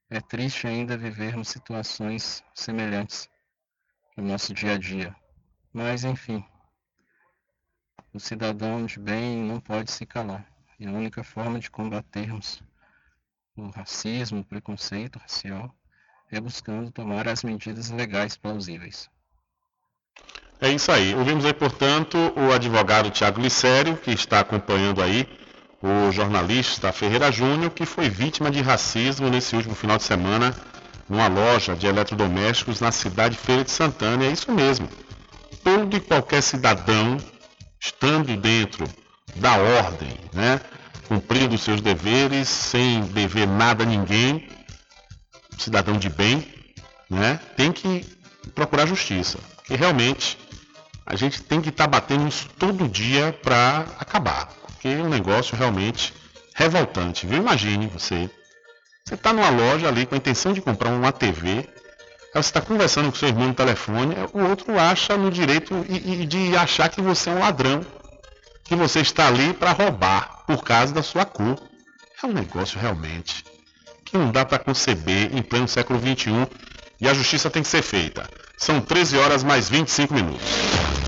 [0.08, 3.28] é triste ainda vivermos situações semelhantes
[4.16, 5.16] no nosso dia a dia.
[5.72, 6.44] Mas, enfim,
[8.14, 10.46] o cidadão de bem não pode se calar.
[10.78, 12.62] E a única forma de combatermos
[13.56, 15.74] o racismo, o preconceito racial,
[16.30, 19.08] é buscando tomar as medidas legais plausíveis.
[20.60, 21.14] É isso aí.
[21.14, 25.26] Ouvimos aí, portanto, o advogado Tiago Licério, que está acompanhando aí
[25.80, 30.54] o jornalista Ferreira Júnior, que foi vítima de racismo nesse último final de semana
[31.08, 34.24] numa loja de eletrodomésticos na cidade de Feira de Santana.
[34.24, 34.88] É isso mesmo.
[35.62, 37.16] Todo e qualquer cidadão,
[37.80, 38.84] estando dentro
[39.36, 40.60] da ordem, né,
[41.06, 44.48] cumprindo seus deveres, sem dever nada a ninguém,
[45.58, 46.46] cidadão de bem,
[47.10, 48.06] né, tem que
[48.54, 49.38] procurar justiça.
[49.68, 50.38] E realmente
[51.04, 55.08] a gente tem que estar tá batendo isso todo dia para acabar, porque é um
[55.08, 56.12] negócio realmente
[56.54, 57.26] revoltante.
[57.26, 57.38] Viu?
[57.38, 58.30] Imagine você,
[59.04, 61.68] você está numa loja ali com a intenção de comprar uma TV,
[62.32, 66.56] você está conversando com seu irmão no telefone, o outro acha no direito e de
[66.56, 67.84] achar que você é um ladrão,
[68.64, 71.58] que você está ali para roubar por causa da sua cor.
[72.22, 73.44] É um negócio realmente
[74.08, 76.46] que não dá para conceber em pleno século XXI
[77.00, 78.28] e a justiça tem que ser feita.
[78.56, 81.07] São 13 horas mais 25 minutos.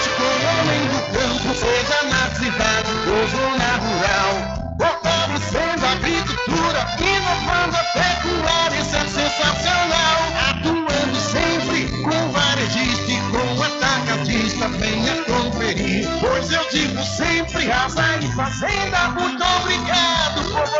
[0.09, 4.33] com o homem do campo, seja na cidade ou zona rural.
[4.79, 10.19] Fortalecendo a agricultura, inovando a pecuária, isso é sensacional.
[10.49, 16.07] Atuando sempre com varejista e com atacadista, venha conferir.
[16.19, 20.20] Pois eu digo sempre, Casa e Fazenda, muito obrigado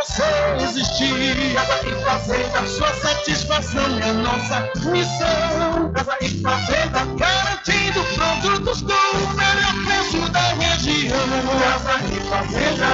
[0.02, 0.23] você
[0.64, 1.53] existir.
[1.53, 5.94] Casa e Fazenda, sua satisfação é nossa missão.
[5.94, 8.94] Casa e Fazenda, garantindo produtos do
[9.36, 11.18] melhor preço da região.
[11.60, 12.86] Casa e Fazenda.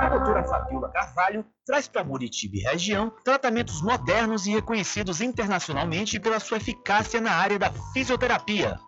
[0.00, 6.40] A doutora Fabiola Carvalho traz para Muritiba e região tratamentos modernos e reconhecidos internacionalmente pela
[6.40, 8.78] sua eficácia na área da fisioterapia.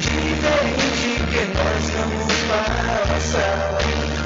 [0.00, 3.78] Diferente que nós vamos passar.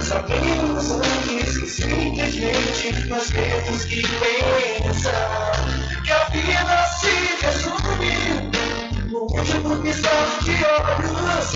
[0.03, 5.53] Sabemos antes que simplesmente nós temos que pensar
[6.05, 7.15] que a vida se
[7.45, 8.17] resume
[9.11, 11.49] no último piscar de olhos.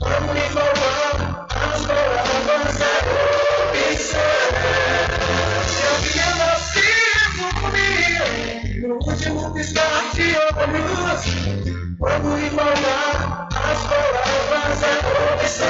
[0.00, 2.92] Vamos enrolar as palavras da
[3.62, 4.30] opção.
[6.12, 6.86] Que a vida se
[7.18, 11.75] resume no último piscar de olhos.
[12.06, 15.66] Vamos embalar as palavras da opção.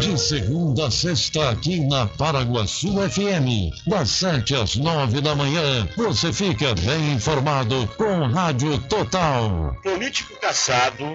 [0.00, 6.32] De segunda a sexta, aqui na Paraguaçu FM, das sete às nove da manhã, você
[6.32, 9.76] fica bem informado com Rádio Total.
[9.82, 11.14] Político caçado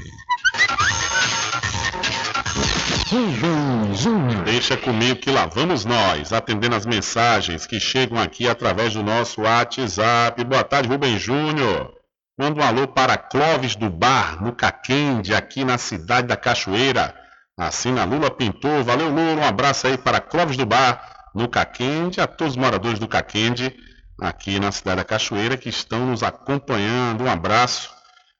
[4.43, 9.41] Deixa comigo que lá vamos nós, atendendo as mensagens que chegam aqui através do nosso
[9.41, 10.43] WhatsApp.
[10.43, 11.93] Boa tarde, Rubem Júnior.
[12.37, 17.15] Manda um alô para Clóvis do Bar, no Caquende, aqui na cidade da Cachoeira.
[17.57, 18.83] Assina Lula Pintor.
[18.83, 19.41] Valeu, Lula.
[19.41, 23.75] Um abraço aí para Clóvis do Bar, no Caquende, a todos os moradores do Caquende,
[24.21, 27.23] aqui na cidade da Cachoeira, que estão nos acompanhando.
[27.23, 27.89] Um abraço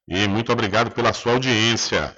[0.07, 2.15] e muito obrigado pela sua audiência.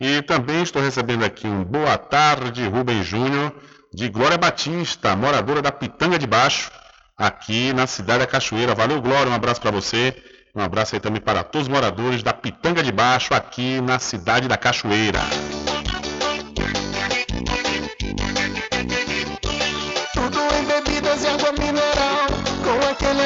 [0.00, 3.52] E também estou recebendo aqui um boa tarde, Rubem Júnior,
[3.92, 6.70] de Glória Batista, moradora da Pitanga de Baixo,
[7.16, 8.74] aqui na cidade da Cachoeira.
[8.74, 10.14] Valeu, Glória, um abraço para você.
[10.54, 14.48] Um abraço aí também para todos os moradores da Pitanga de Baixo, aqui na cidade
[14.48, 15.20] da Cachoeira.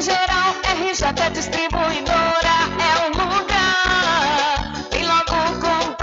[0.00, 0.56] em geral.
[0.64, 4.88] RJ Distribuidora é o lugar.
[4.90, 6.00] Vem logo comprovar.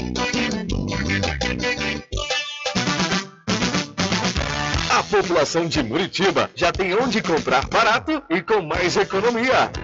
[5.00, 9.72] A população de Muritiba já tem onde comprar barato e com mais economia.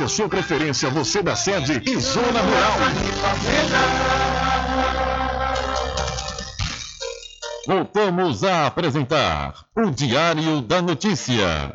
[0.00, 2.76] a sua preferência, você da sede e zona rural.
[7.66, 11.72] Voltamos a apresentar o Diário da Notícia.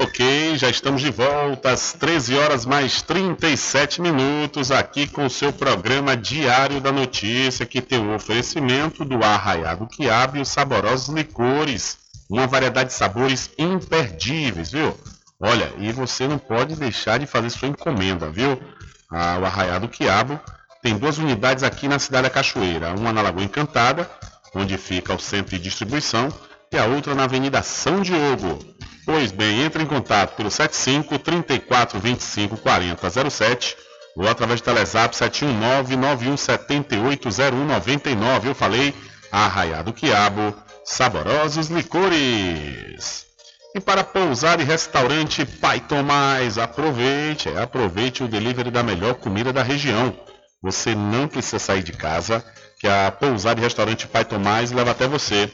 [0.00, 5.52] Ok, já estamos de volta às 13 horas mais 37 minutos aqui com o seu
[5.52, 12.03] programa Diário da Notícia, que tem o oferecimento do Arraiado Quiabo e os saborosos licores.
[12.28, 14.96] Uma variedade de sabores imperdíveis, viu?
[15.40, 18.60] Olha, e você não pode deixar de fazer sua encomenda, viu?
[19.10, 20.40] Ah, o Arraiado Quiabo
[20.82, 24.10] tem duas unidades aqui na cidade da Cachoeira, uma na Lagoa Encantada,
[24.54, 26.28] onde fica o centro de distribuição,
[26.72, 28.58] e a outra na Avenida São Diogo.
[29.04, 33.76] Pois bem, entre em contato pelo 75 34 25 40 07
[34.16, 38.48] ou através do Telezap 719 9178 0199.
[38.48, 38.94] Eu falei
[39.30, 43.26] Arraiado Quiabo, saborosos licores.
[43.74, 49.52] E para pousar e restaurante Pai Tomás, aproveite, é, aproveite o delivery da melhor comida
[49.52, 50.16] da região.
[50.62, 52.44] Você não precisa sair de casa,
[52.78, 55.50] que a pousar e restaurante Pai Tomás leva até você.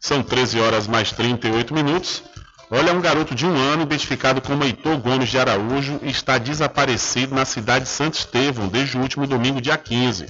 [0.00, 2.22] São 13 horas mais 38 minutos.
[2.70, 7.44] Olha, um garoto de um ano, identificado como Heitor Gomes de Araújo, está desaparecido na
[7.44, 10.26] cidade de Santo Estevão desde o último domingo, dia 15.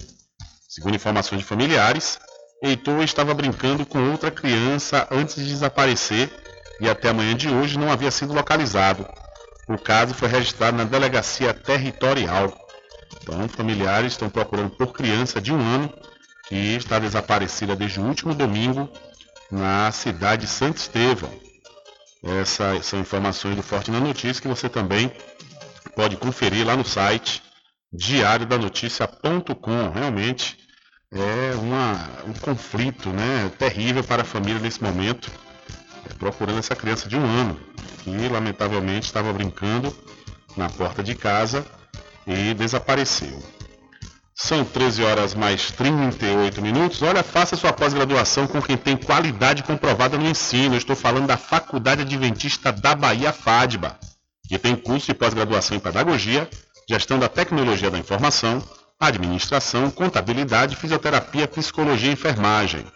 [0.68, 2.18] Segundo informações de familiares,
[2.62, 6.30] Heitor estava brincando com outra criança antes de desaparecer
[6.80, 9.06] e até amanhã de hoje não havia sido localizado.
[9.68, 12.52] O caso foi registrado na delegacia territorial.
[13.20, 15.92] Então, familiares estão procurando por criança de um ano
[16.48, 18.90] que está desaparecida desde o último domingo
[19.50, 21.30] na cidade de Santo Estevão.
[22.22, 25.12] Essas são informações do Forte na Notícia que você também
[25.94, 27.42] pode conferir lá no site
[27.92, 29.90] diariodanoticia.com.
[29.90, 30.56] Realmente
[31.12, 35.30] é uma, um conflito né, terrível para a família nesse momento,
[36.22, 37.58] procurando essa criança de um ano,
[38.04, 39.92] que lamentavelmente estava brincando
[40.56, 41.66] na porta de casa
[42.24, 43.42] e desapareceu.
[44.32, 47.02] São 13 horas mais 38 minutos.
[47.02, 50.74] Olha, faça sua pós-graduação com quem tem qualidade comprovada no ensino.
[50.74, 53.98] Eu estou falando da Faculdade Adventista da Bahia FADBA,
[54.48, 56.48] que tem curso de pós-graduação em Pedagogia,
[56.88, 58.62] Gestão da Tecnologia da Informação,
[58.98, 62.86] Administração, Contabilidade, Fisioterapia, Psicologia e Enfermagem.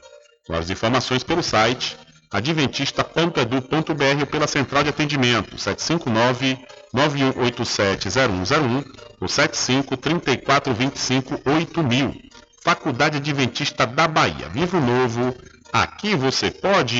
[0.48, 1.96] Mais informações pelo site
[2.30, 6.58] adventista.edu.br pela central de atendimento 759
[6.92, 8.84] 9187 0101
[9.20, 12.14] ou 75 34 25 8000.
[12.62, 14.48] Faculdade Adventista da Bahia.
[14.48, 15.34] Vivo Novo,
[15.72, 16.96] aqui você pode.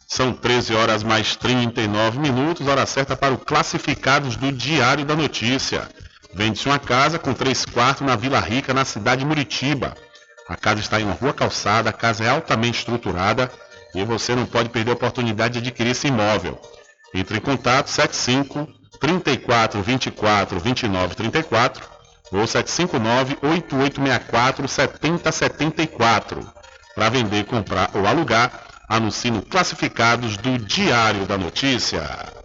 [0.08, 5.88] São 13 horas mais 39 minutos, hora certa para o Classificados do Diário da Notícia.
[6.34, 9.96] Vende-se uma casa com três quartos na Vila Rica, na cidade de Muritiba.
[10.48, 13.52] A casa está em uma rua calçada, a casa é altamente estruturada
[13.94, 16.60] e você não pode perder a oportunidade de adquirir esse imóvel.
[17.14, 18.68] Entre em contato 75
[19.00, 21.84] 34 24 29 34
[22.32, 26.54] ou 759 8864 7074.
[26.96, 28.52] Para vender, comprar ou alugar,
[28.90, 32.37] anuncie no Classificados do Diário da Notícia.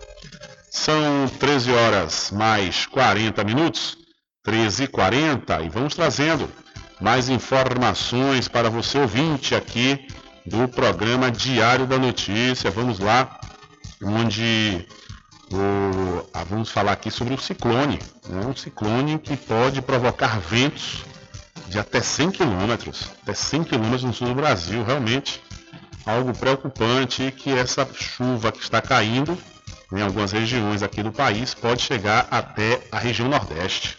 [0.75, 3.99] São 13 horas mais 40 minutos,
[4.43, 6.51] 13 e 40 e vamos trazendo
[6.99, 10.09] mais informações para você ouvinte aqui
[10.47, 12.71] do programa Diário da Notícia.
[12.71, 13.39] Vamos lá,
[14.03, 14.89] onde
[15.53, 17.99] O, ah, vamos falar aqui sobre o ciclone.
[18.27, 18.47] Né?
[18.47, 21.05] Um ciclone que pode provocar ventos
[21.69, 22.73] de até 100 km,
[23.23, 24.83] até 100 km no sul do Brasil.
[24.83, 25.43] Realmente
[26.07, 29.37] algo preocupante que essa chuva que está caindo
[29.93, 33.99] em algumas regiões aqui do país pode chegar até a região Nordeste.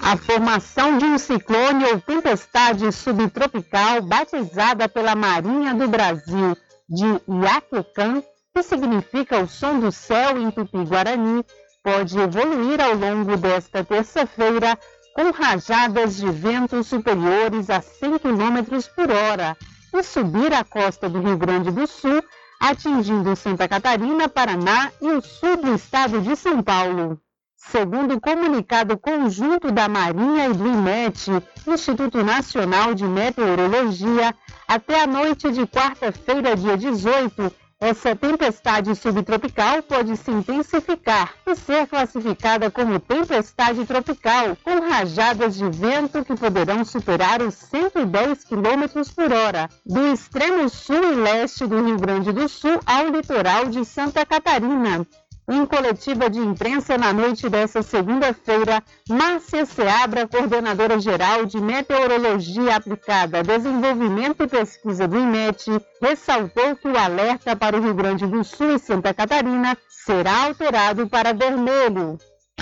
[0.00, 6.56] A formação de um ciclone ou tempestade subtropical batizada pela Marinha do Brasil
[6.88, 8.22] de Iaquecã,
[8.54, 11.44] que significa o som do céu em tupi-guarani,
[11.84, 14.76] pode evoluir ao longo desta terça-feira
[15.14, 19.56] com rajadas de vento superiores a 100 km por hora
[19.94, 22.22] e subir a costa do Rio Grande do Sul,
[22.60, 27.18] atingindo Santa Catarina, Paraná e o sul do estado de São Paulo.
[27.56, 31.30] Segundo o comunicado conjunto da Marinha e do IMET,
[31.66, 34.34] Instituto Nacional de Meteorologia,
[34.68, 41.86] até a noite de quarta-feira, dia 18, essa tempestade subtropical pode se intensificar e ser
[41.86, 49.32] classificada como tempestade tropical, com rajadas de vento que poderão superar os 110 km por
[49.32, 54.26] hora, do extremo sul e leste do Rio Grande do Sul ao litoral de Santa
[54.26, 55.06] Catarina.
[55.52, 63.42] Em coletiva de imprensa na noite desta segunda-feira, Márcia Seabra, coordenadora geral de Meteorologia Aplicada,
[63.42, 65.66] Desenvolvimento e Pesquisa do IMET,
[66.00, 71.08] ressaltou que o alerta para o Rio Grande do Sul e Santa Catarina será alterado
[71.08, 72.16] para vermelho.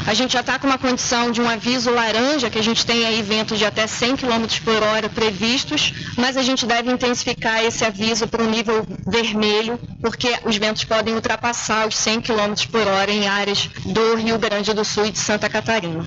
[0.06, 3.04] A gente já está com uma condição de um aviso laranja, que a gente tem
[3.04, 7.84] aí ventos de até 100 km por hora previstos, mas a gente deve intensificar esse
[7.84, 13.10] aviso para o nível vermelho, porque os ventos podem ultrapassar os 100 km por hora
[13.10, 16.06] em áreas do Rio Grande do Sul e de Santa Catarina.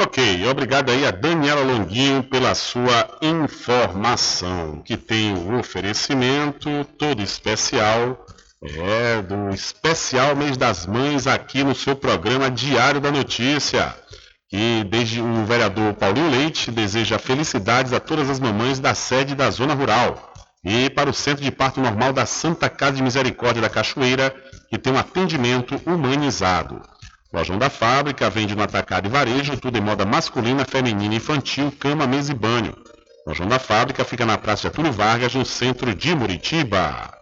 [0.00, 8.24] Ok, obrigado aí a Daniela Longuinho pela sua informação, que tem um oferecimento todo especial
[8.62, 13.94] é, do especial Mês das Mães aqui no seu programa Diário da Notícia.
[14.48, 19.50] Que desde o vereador Paulinho Leite deseja felicidades a todas as mamães da sede da
[19.50, 20.32] Zona Rural.
[20.64, 24.34] E para o Centro de Parto Normal da Santa Casa de Misericórdia da Cachoeira,
[24.68, 26.82] que tem um atendimento humanizado.
[27.32, 32.06] Lojão da Fábrica vende no atacado e varejo, tudo em moda masculina, feminina, infantil, cama,
[32.06, 32.74] mesa e banho.
[33.26, 37.17] Lojão da Fábrica fica na Praça de Getúlio Vargas, no centro de Muritiba.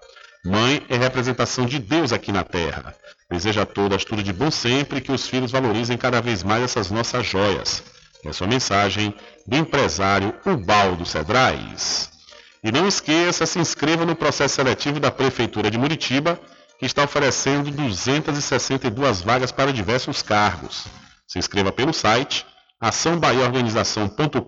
[0.46, 2.94] Mãe é representação de Deus aqui na terra.
[3.28, 6.62] Deseja a todas tudo de bom sempre e que os filhos valorizem cada vez mais
[6.62, 7.82] essas nossas joias.
[8.24, 9.12] É a mensagem
[9.44, 12.12] do empresário Ubaldo Cedrais.
[12.62, 16.38] E não esqueça, se inscreva no processo seletivo da Prefeitura de Muritiba,
[16.78, 20.84] que está oferecendo 262 vagas para diversos cargos.
[21.26, 22.46] Se inscreva pelo site
[22.80, 24.40] açãobaiaorganização.com.br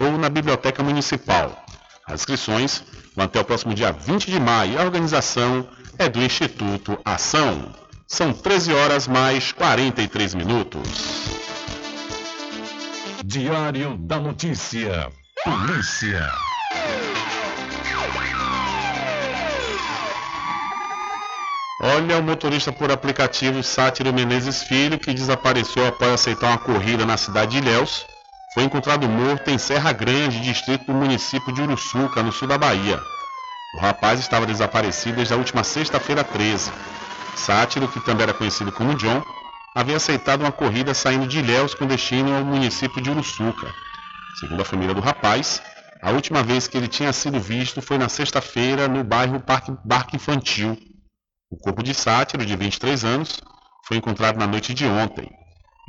[0.00, 1.66] ou na Biblioteca Municipal.
[2.06, 2.82] As inscrições
[3.24, 4.78] até o próximo dia 20 de maio.
[4.78, 5.66] A organização
[5.98, 7.72] é do Instituto Ação.
[8.06, 11.24] São 13 horas mais 43 minutos.
[13.24, 15.10] Diário da Notícia.
[15.42, 16.30] Polícia.
[21.80, 27.16] Olha o motorista por aplicativo Sátiro Menezes Filho, que desapareceu após aceitar uma corrida na
[27.16, 28.06] cidade de Ilhéus,
[28.56, 32.98] foi encontrado morto em Serra Grande, distrito do município de Uruçuca, no sul da Bahia.
[33.74, 36.72] O rapaz estava desaparecido desde a última sexta-feira 13.
[37.34, 39.22] Sátiro, que também era conhecido como John,
[39.74, 43.70] havia aceitado uma corrida saindo de Ilhéus com destino ao município de Uruçuca.
[44.40, 45.60] Segundo a família do rapaz,
[46.00, 50.78] a última vez que ele tinha sido visto foi na sexta-feira no bairro Parque Infantil.
[51.50, 53.38] O corpo de Sátiro, de 23 anos,
[53.86, 55.28] foi encontrado na noite de ontem.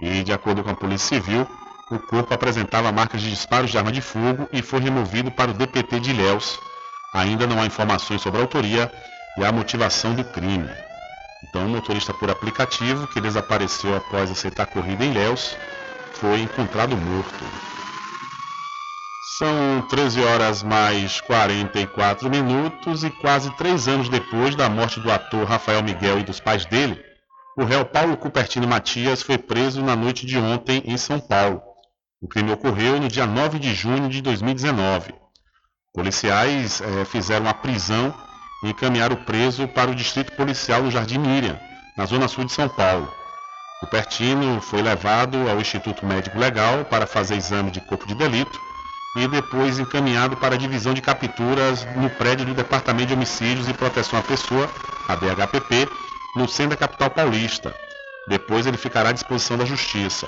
[0.03, 1.48] E, de acordo com a Polícia Civil,
[1.89, 5.53] o corpo apresentava marcas de disparos de arma de fogo e foi removido para o
[5.53, 6.59] DPT de Ilhéus.
[7.14, 8.91] Ainda não há informações sobre a autoria
[9.38, 10.69] e a motivação do crime.
[11.43, 15.55] Então, o motorista por aplicativo, que desapareceu após aceitar corrida em Ilhéus,
[16.14, 17.45] foi encontrado morto.
[19.38, 25.47] São 13 horas mais 44 minutos e quase três anos depois da morte do ator
[25.47, 26.99] Rafael Miguel e dos pais dele,
[27.55, 31.66] o réu Paulo Cupertino Matias foi preso na noite de ontem em São Paulo.
[32.19, 35.14] O crime ocorreu no dia 9 de junho de 2019.
[35.94, 38.11] Policiais eh, fizeram a prisão
[38.64, 41.60] e encaminharam o preso para o distrito policial no Jardim Miriam,
[41.95, 43.07] na zona sul de São Paulo.
[43.84, 48.60] O Pertino foi levado ao Instituto Médico Legal para fazer exame de corpo de delito
[49.15, 53.73] e depois encaminhado para a divisão de capturas no prédio do Departamento de Homicídios e
[53.73, 54.68] Proteção à Pessoa,
[55.07, 55.88] a DHPP,
[56.35, 57.76] no centro da capital paulista.
[58.27, 60.27] Depois ele ficará à disposição da Justiça.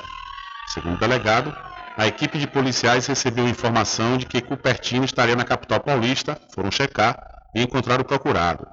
[0.68, 1.52] Segundo o delegado,
[1.98, 7.18] a equipe de policiais recebeu informação de que Cupertino estaria na capital paulista, foram checar
[7.56, 8.66] e encontraram o procurado.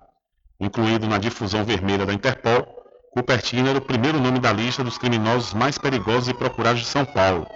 [0.60, 2.66] Incluído na difusão vermelha da Interpol,
[3.12, 7.04] Cupertino era o primeiro nome da lista dos criminosos mais perigosos e procurados de São
[7.04, 7.46] Paulo.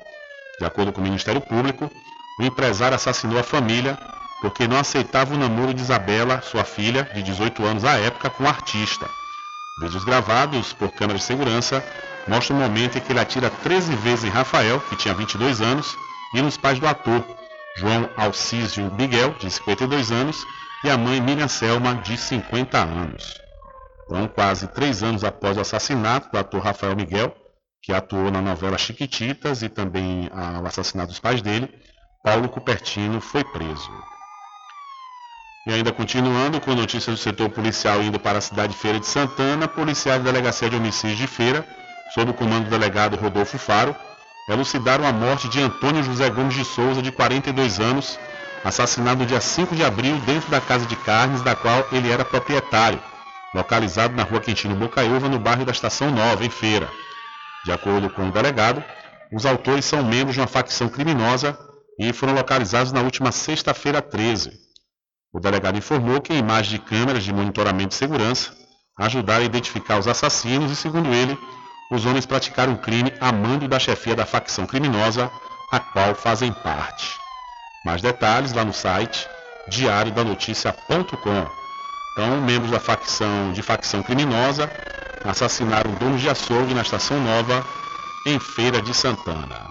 [0.59, 1.91] De acordo com o Ministério Público,
[2.39, 3.99] o empresário assassinou a família
[4.41, 8.45] porque não aceitava o namoro de Isabela, sua filha, de 18 anos à época, com
[8.45, 9.07] o artista.
[9.81, 11.85] Vídeos gravados por câmeras de segurança
[12.29, 15.97] mostram o momento em que ele atira 13 vezes em Rafael, que tinha 22 anos,
[16.35, 17.25] e nos pais do ator,
[17.77, 20.45] João Alcísio Miguel, de 52 anos,
[20.85, 23.41] e a mãe Miriam Selma, de 50 anos.
[24.07, 27.35] Então, quase três anos após o assassinato do ator Rafael Miguel,
[27.83, 30.29] que atuou na novela Chiquititas e também
[30.63, 31.73] o assassinato dos pais dele,
[32.23, 33.91] Paulo Cupertino foi preso.
[35.67, 39.07] E ainda continuando com notícias do setor policial indo para a cidade de Feira de
[39.07, 41.67] Santana, policiais da Delegacia de Homicídios de Feira,
[42.15, 43.95] sob o comando do delegado Rodolfo Faro,
[44.49, 48.19] elucidaram a morte de Antônio José Gomes de Souza, de 42 anos,
[48.65, 52.25] assassinado no dia 5 de abril dentro da casa de carnes da qual ele era
[52.25, 53.01] proprietário,
[53.55, 56.89] localizado na rua Quintino Bocaiúva, no bairro da Estação Nova, em Feira.
[57.65, 58.83] De acordo com o delegado,
[59.33, 61.57] os autores são membros de uma facção criminosa
[61.99, 64.53] e foram localizados na última sexta-feira 13.
[65.33, 68.53] O delegado informou que imagens de câmeras de monitoramento de segurança
[68.99, 71.39] ajudaram a identificar os assassinos e, segundo ele,
[71.91, 75.31] os homens praticaram crime a mando da chefia da facção criminosa,
[75.73, 77.19] a qual fazem parte.
[77.85, 79.29] Mais detalhes lá no site
[79.69, 81.47] diariodanoticia.com.
[82.13, 84.71] Então, membros da facção de facção criminosa
[85.25, 87.65] assassinaram donos de açougue na Estação Nova,
[88.27, 89.71] em Feira de Santana.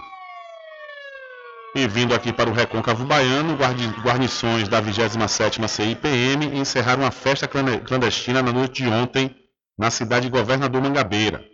[1.74, 3.56] E vindo aqui para o Recôncavo Baiano,
[4.02, 9.34] guarnições da 27ª CIPM encerraram uma festa clandestina na noite de ontem
[9.78, 11.49] na cidade de Governador Mangabeira.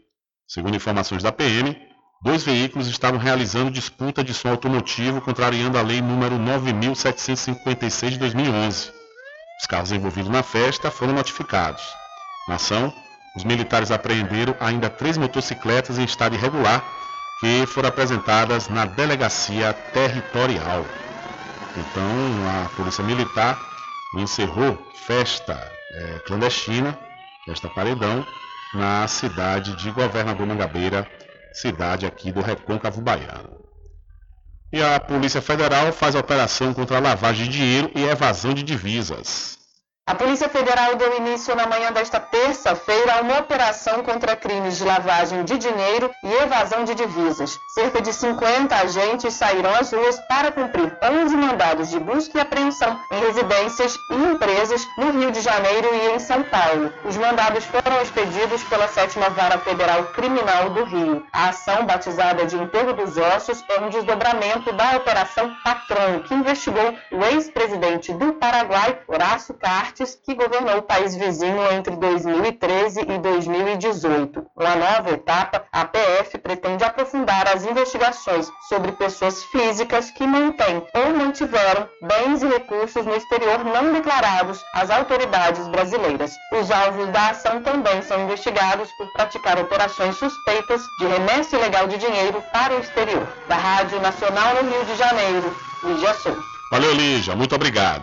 [0.46, 1.76] Segundo informações da PM,
[2.22, 8.92] dois veículos estavam realizando disputa de som automotivo contrariando a lei número 9756 de 2011.
[9.60, 11.82] Os carros envolvidos na festa foram notificados.
[12.46, 12.92] Na ação,
[13.34, 16.84] os militares apreenderam ainda três motocicletas em estado irregular
[17.40, 20.86] que foram apresentadas na delegacia territorial.
[21.76, 23.60] Então, a Polícia Militar
[24.16, 25.52] encerrou festa
[25.92, 26.98] é, clandestina,
[27.44, 28.24] festa paredão,
[28.72, 31.08] na cidade de Governador Mangabeira,
[31.52, 33.64] cidade aqui do Recôncavo Baiano.
[34.72, 39.55] E a Polícia Federal faz operação contra lavagem de dinheiro e evasão de divisas.
[40.08, 44.84] A Polícia Federal deu início na manhã desta terça-feira a uma operação contra crimes de
[44.84, 47.58] lavagem de dinheiro e evasão de divisas.
[47.74, 52.96] Cerca de 50 agentes saíram às ruas para cumprir 11 mandados de busca e apreensão
[53.10, 56.92] em residências e empresas no Rio de Janeiro e em São Paulo.
[57.04, 61.26] Os mandados foram expedidos pela 7 Vara Federal Criminal do Rio.
[61.32, 66.94] A ação, batizada de Enterro dos Ossos, é um desdobramento da Operação Patrão, que investigou
[67.10, 74.46] o ex-presidente do Paraguai, Horácio Cartes, que governou o país vizinho entre 2013 e 2018.
[74.54, 81.16] Uma nova etapa, a PF pretende aprofundar as investigações sobre pessoas físicas que mantêm ou
[81.16, 86.32] mantiveram bens e recursos no exterior não declarados às autoridades brasileiras.
[86.52, 91.96] Os alvos da ação também são investigados por praticar operações suspeitas de remessa ilegal de
[91.96, 93.26] dinheiro para o exterior.
[93.48, 96.56] Da Rádio Nacional no Rio de Janeiro, Lígia Souza.
[96.70, 97.34] Valeu, Lígia.
[97.34, 98.02] Muito obrigado.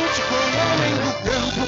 [0.03, 1.67] It's growing, the world will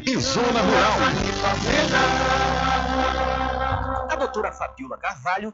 [0.05, 0.97] e Zona Rural.
[4.09, 5.53] A doutora Fabiola Carvalho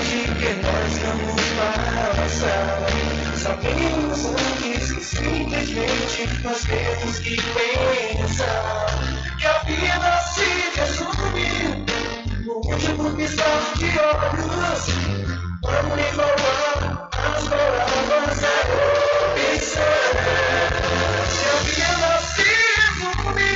[0.41, 2.87] Que nós vamos passar.
[3.37, 8.85] Sabemos antes que simplesmente nós temos que pensar
[9.37, 11.85] que a vida se resume
[12.43, 14.81] no último piscar de olhos.
[15.61, 18.55] Vamos igualar as palavras a
[19.35, 20.01] pensar
[21.29, 22.49] que a vida se
[22.97, 23.51] resume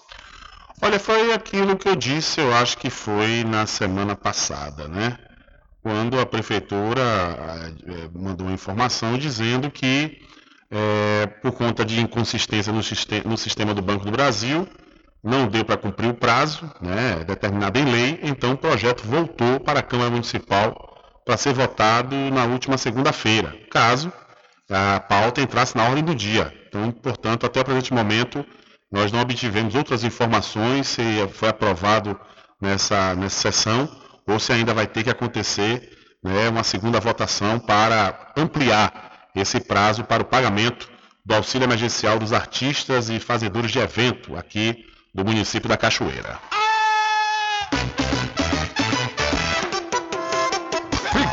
[0.80, 5.18] Olha, foi aquilo que eu disse, eu acho que foi na semana passada, né?
[5.82, 7.02] Quando a prefeitura
[7.84, 10.22] eh, mandou informação dizendo que
[10.70, 12.80] é, por conta de inconsistência no,
[13.24, 14.68] no, sistema do Banco do Brasil,
[15.22, 19.80] não deu para cumprir o prazo, né, determinado em lei, então o projeto voltou para
[19.80, 20.74] a Câmara Municipal
[21.24, 24.12] para ser votado na última segunda-feira, caso
[24.70, 26.52] a pauta entrasse na ordem do dia.
[26.68, 28.44] Então, portanto, até o presente momento,
[28.90, 32.18] nós não obtivemos outras informações se foi aprovado
[32.60, 33.88] nessa, nessa sessão
[34.26, 35.90] ou se ainda vai ter que acontecer
[36.22, 40.88] né, uma segunda votação para ampliar esse prazo para o pagamento
[41.24, 46.38] do auxílio emergencial dos artistas e fazedores de evento aqui do município da Cachoeira.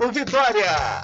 [0.00, 1.02] Mercado Vitória.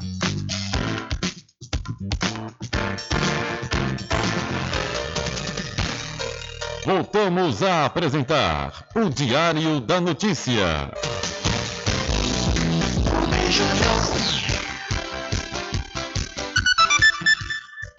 [6.85, 10.91] Voltamos a apresentar o Diário da Notícia.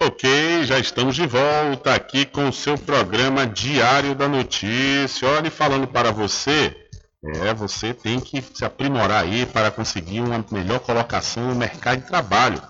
[0.00, 5.28] Ok, já estamos de volta aqui com o seu programa Diário da Notícia.
[5.28, 6.87] Olha, falando para você
[7.24, 12.06] é, você tem que se aprimorar aí para conseguir uma melhor colocação no mercado de
[12.06, 12.62] trabalho.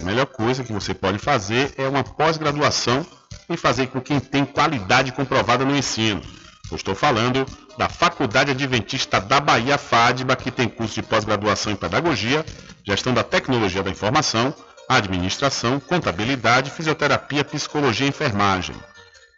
[0.00, 3.04] A melhor coisa que você pode fazer é uma pós-graduação
[3.50, 6.22] e fazer com quem tem qualidade comprovada no ensino.
[6.70, 7.44] Eu estou falando
[7.76, 12.44] da Faculdade Adventista da Bahia FADBA, que tem curso de pós-graduação em Pedagogia,
[12.86, 14.54] Gestão da Tecnologia da Informação,
[14.88, 18.76] Administração, Contabilidade, Fisioterapia, Psicologia e Enfermagem.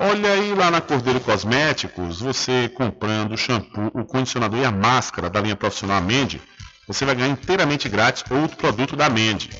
[0.00, 5.30] Olha aí lá na Cordeiro Cosméticos, você comprando o shampoo, o condicionador e a máscara
[5.30, 6.42] da linha profissional Amende,
[6.88, 9.50] você vai ganhar inteiramente grátis outro produto da Amende.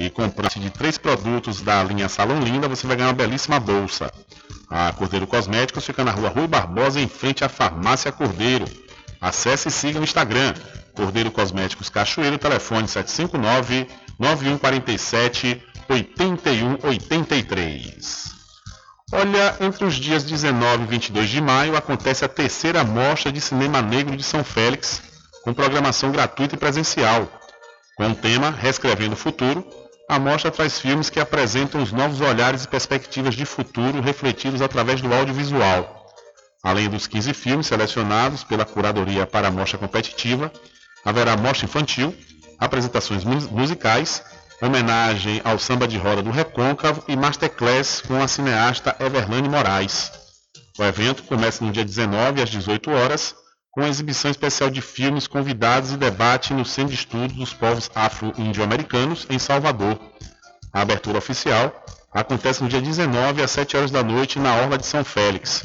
[0.00, 4.10] E comprando de três produtos da linha Salão Linda, você vai ganhar uma belíssima bolsa.
[4.70, 8.64] A Cordeiro Cosméticos fica na rua Rui Barbosa, em frente à Farmácia Cordeiro.
[9.20, 10.54] Acesse e siga no Instagram,
[10.94, 13.86] Cordeiro Cosméticos Cachoeiro, telefone 759
[14.18, 18.30] 9147 8183.
[19.12, 23.82] Olha, entre os dias 19 e 22 de maio acontece a terceira Mostra de Cinema
[23.82, 25.02] Negro de São Félix,
[25.44, 27.30] com programação gratuita e presencial.
[27.98, 29.79] Com o tema Reescrevendo o Futuro,
[30.10, 35.00] a mostra traz filmes que apresentam os novos olhares e perspectivas de futuro refletidos através
[35.00, 36.04] do audiovisual.
[36.64, 40.50] Além dos 15 filmes selecionados pela curadoria para a mostra competitiva,
[41.04, 42.12] haverá mostra infantil,
[42.58, 44.20] apresentações musicais,
[44.60, 50.10] homenagem ao samba de roda do Recôncavo e masterclass com a cineasta Everlane Moraes.
[50.76, 53.36] O evento começa no dia 19 às 18 horas,
[53.70, 59.26] com exibição especial de filmes convidados e debate no Centro de Estudos dos Povos Afro-Índio-Americanos,
[59.30, 59.98] em Salvador.
[60.72, 64.86] A abertura oficial acontece no dia 19 às 7 horas da noite na Orla de
[64.86, 65.64] São Félix.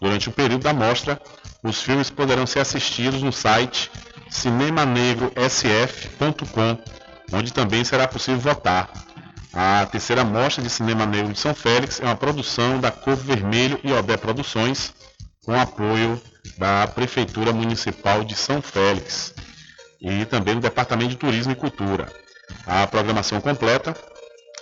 [0.00, 1.20] Durante o período da mostra,
[1.62, 3.90] os filmes poderão ser assistidos no site
[4.30, 6.78] cinemanegrosf.com,
[7.32, 8.90] onde também será possível votar.
[9.52, 13.78] A terceira mostra de Cinema Negro de São Félix é uma produção da Corvo Vermelho
[13.84, 14.92] e Odé Produções,
[15.44, 16.20] com apoio
[16.58, 19.34] da Prefeitura Municipal de São Félix
[20.00, 22.12] e também do Departamento de Turismo e Cultura.
[22.66, 23.96] A programação completa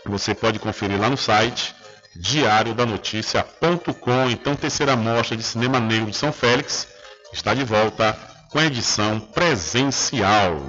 [0.05, 1.75] você pode conferir lá no site
[2.17, 4.31] diariodanoticia.com.
[4.31, 6.87] Então, terceira mostra de Cinema Negro de São Félix
[7.33, 8.17] está de volta
[8.51, 10.61] com a edição presencial.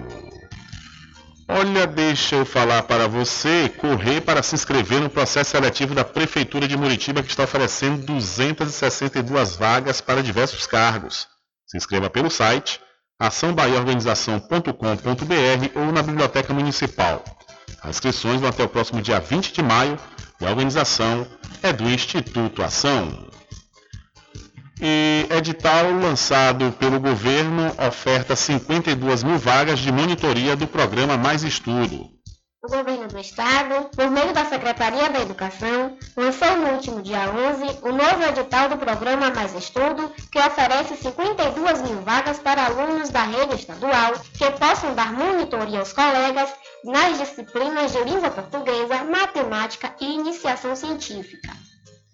[1.47, 6.67] Olha, deixa eu falar para você, correr para se inscrever no processo seletivo da Prefeitura
[6.67, 11.27] de Muritiba que está oferecendo 262 vagas para diversos cargos.
[11.67, 12.79] Se inscreva pelo site
[13.19, 17.23] açãobaiaorganização.com.br ou na Biblioteca Municipal.
[17.81, 19.99] As inscrições vão até o próximo dia 20 de maio
[20.39, 21.27] e a organização
[21.61, 23.32] é do Instituto Ação.
[24.85, 32.09] E edital lançado pelo governo oferta 52 mil vagas de monitoria do programa Mais Estudo.
[32.61, 37.79] O governo do estado, por meio da Secretaria da Educação, lançou no último dia 11
[37.81, 43.23] o novo edital do programa Mais Estudo, que oferece 52 mil vagas para alunos da
[43.23, 46.49] rede estadual que possam dar monitoria aos colegas
[46.83, 51.53] nas disciplinas de língua portuguesa, matemática e iniciação científica.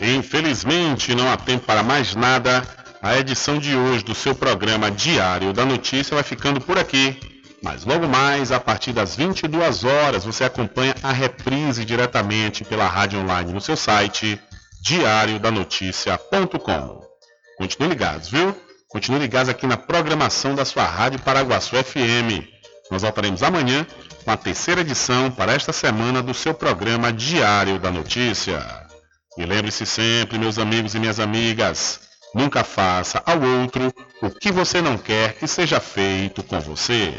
[0.00, 2.62] Infelizmente, não há tempo para mais nada.
[3.02, 7.18] A edição de hoje do seu programa Diário da Notícia vai ficando por aqui.
[7.64, 13.18] Mas logo mais, a partir das 22 horas, você acompanha a reprise diretamente pela rádio
[13.18, 14.38] online no seu site
[14.82, 17.00] diariodanoticia.com.
[17.56, 18.54] Continue ligados, viu?
[18.90, 22.44] Continue ligados aqui na programação da sua Rádio Paraguaçu FM.
[22.90, 23.86] Nós voltaremos amanhã
[24.22, 28.62] com a terceira edição para esta semana do seu programa Diário da Notícia.
[29.38, 32.00] E lembre-se sempre, meus amigos e minhas amigas,
[32.34, 37.18] nunca faça ao outro o que você não quer que seja feito com você.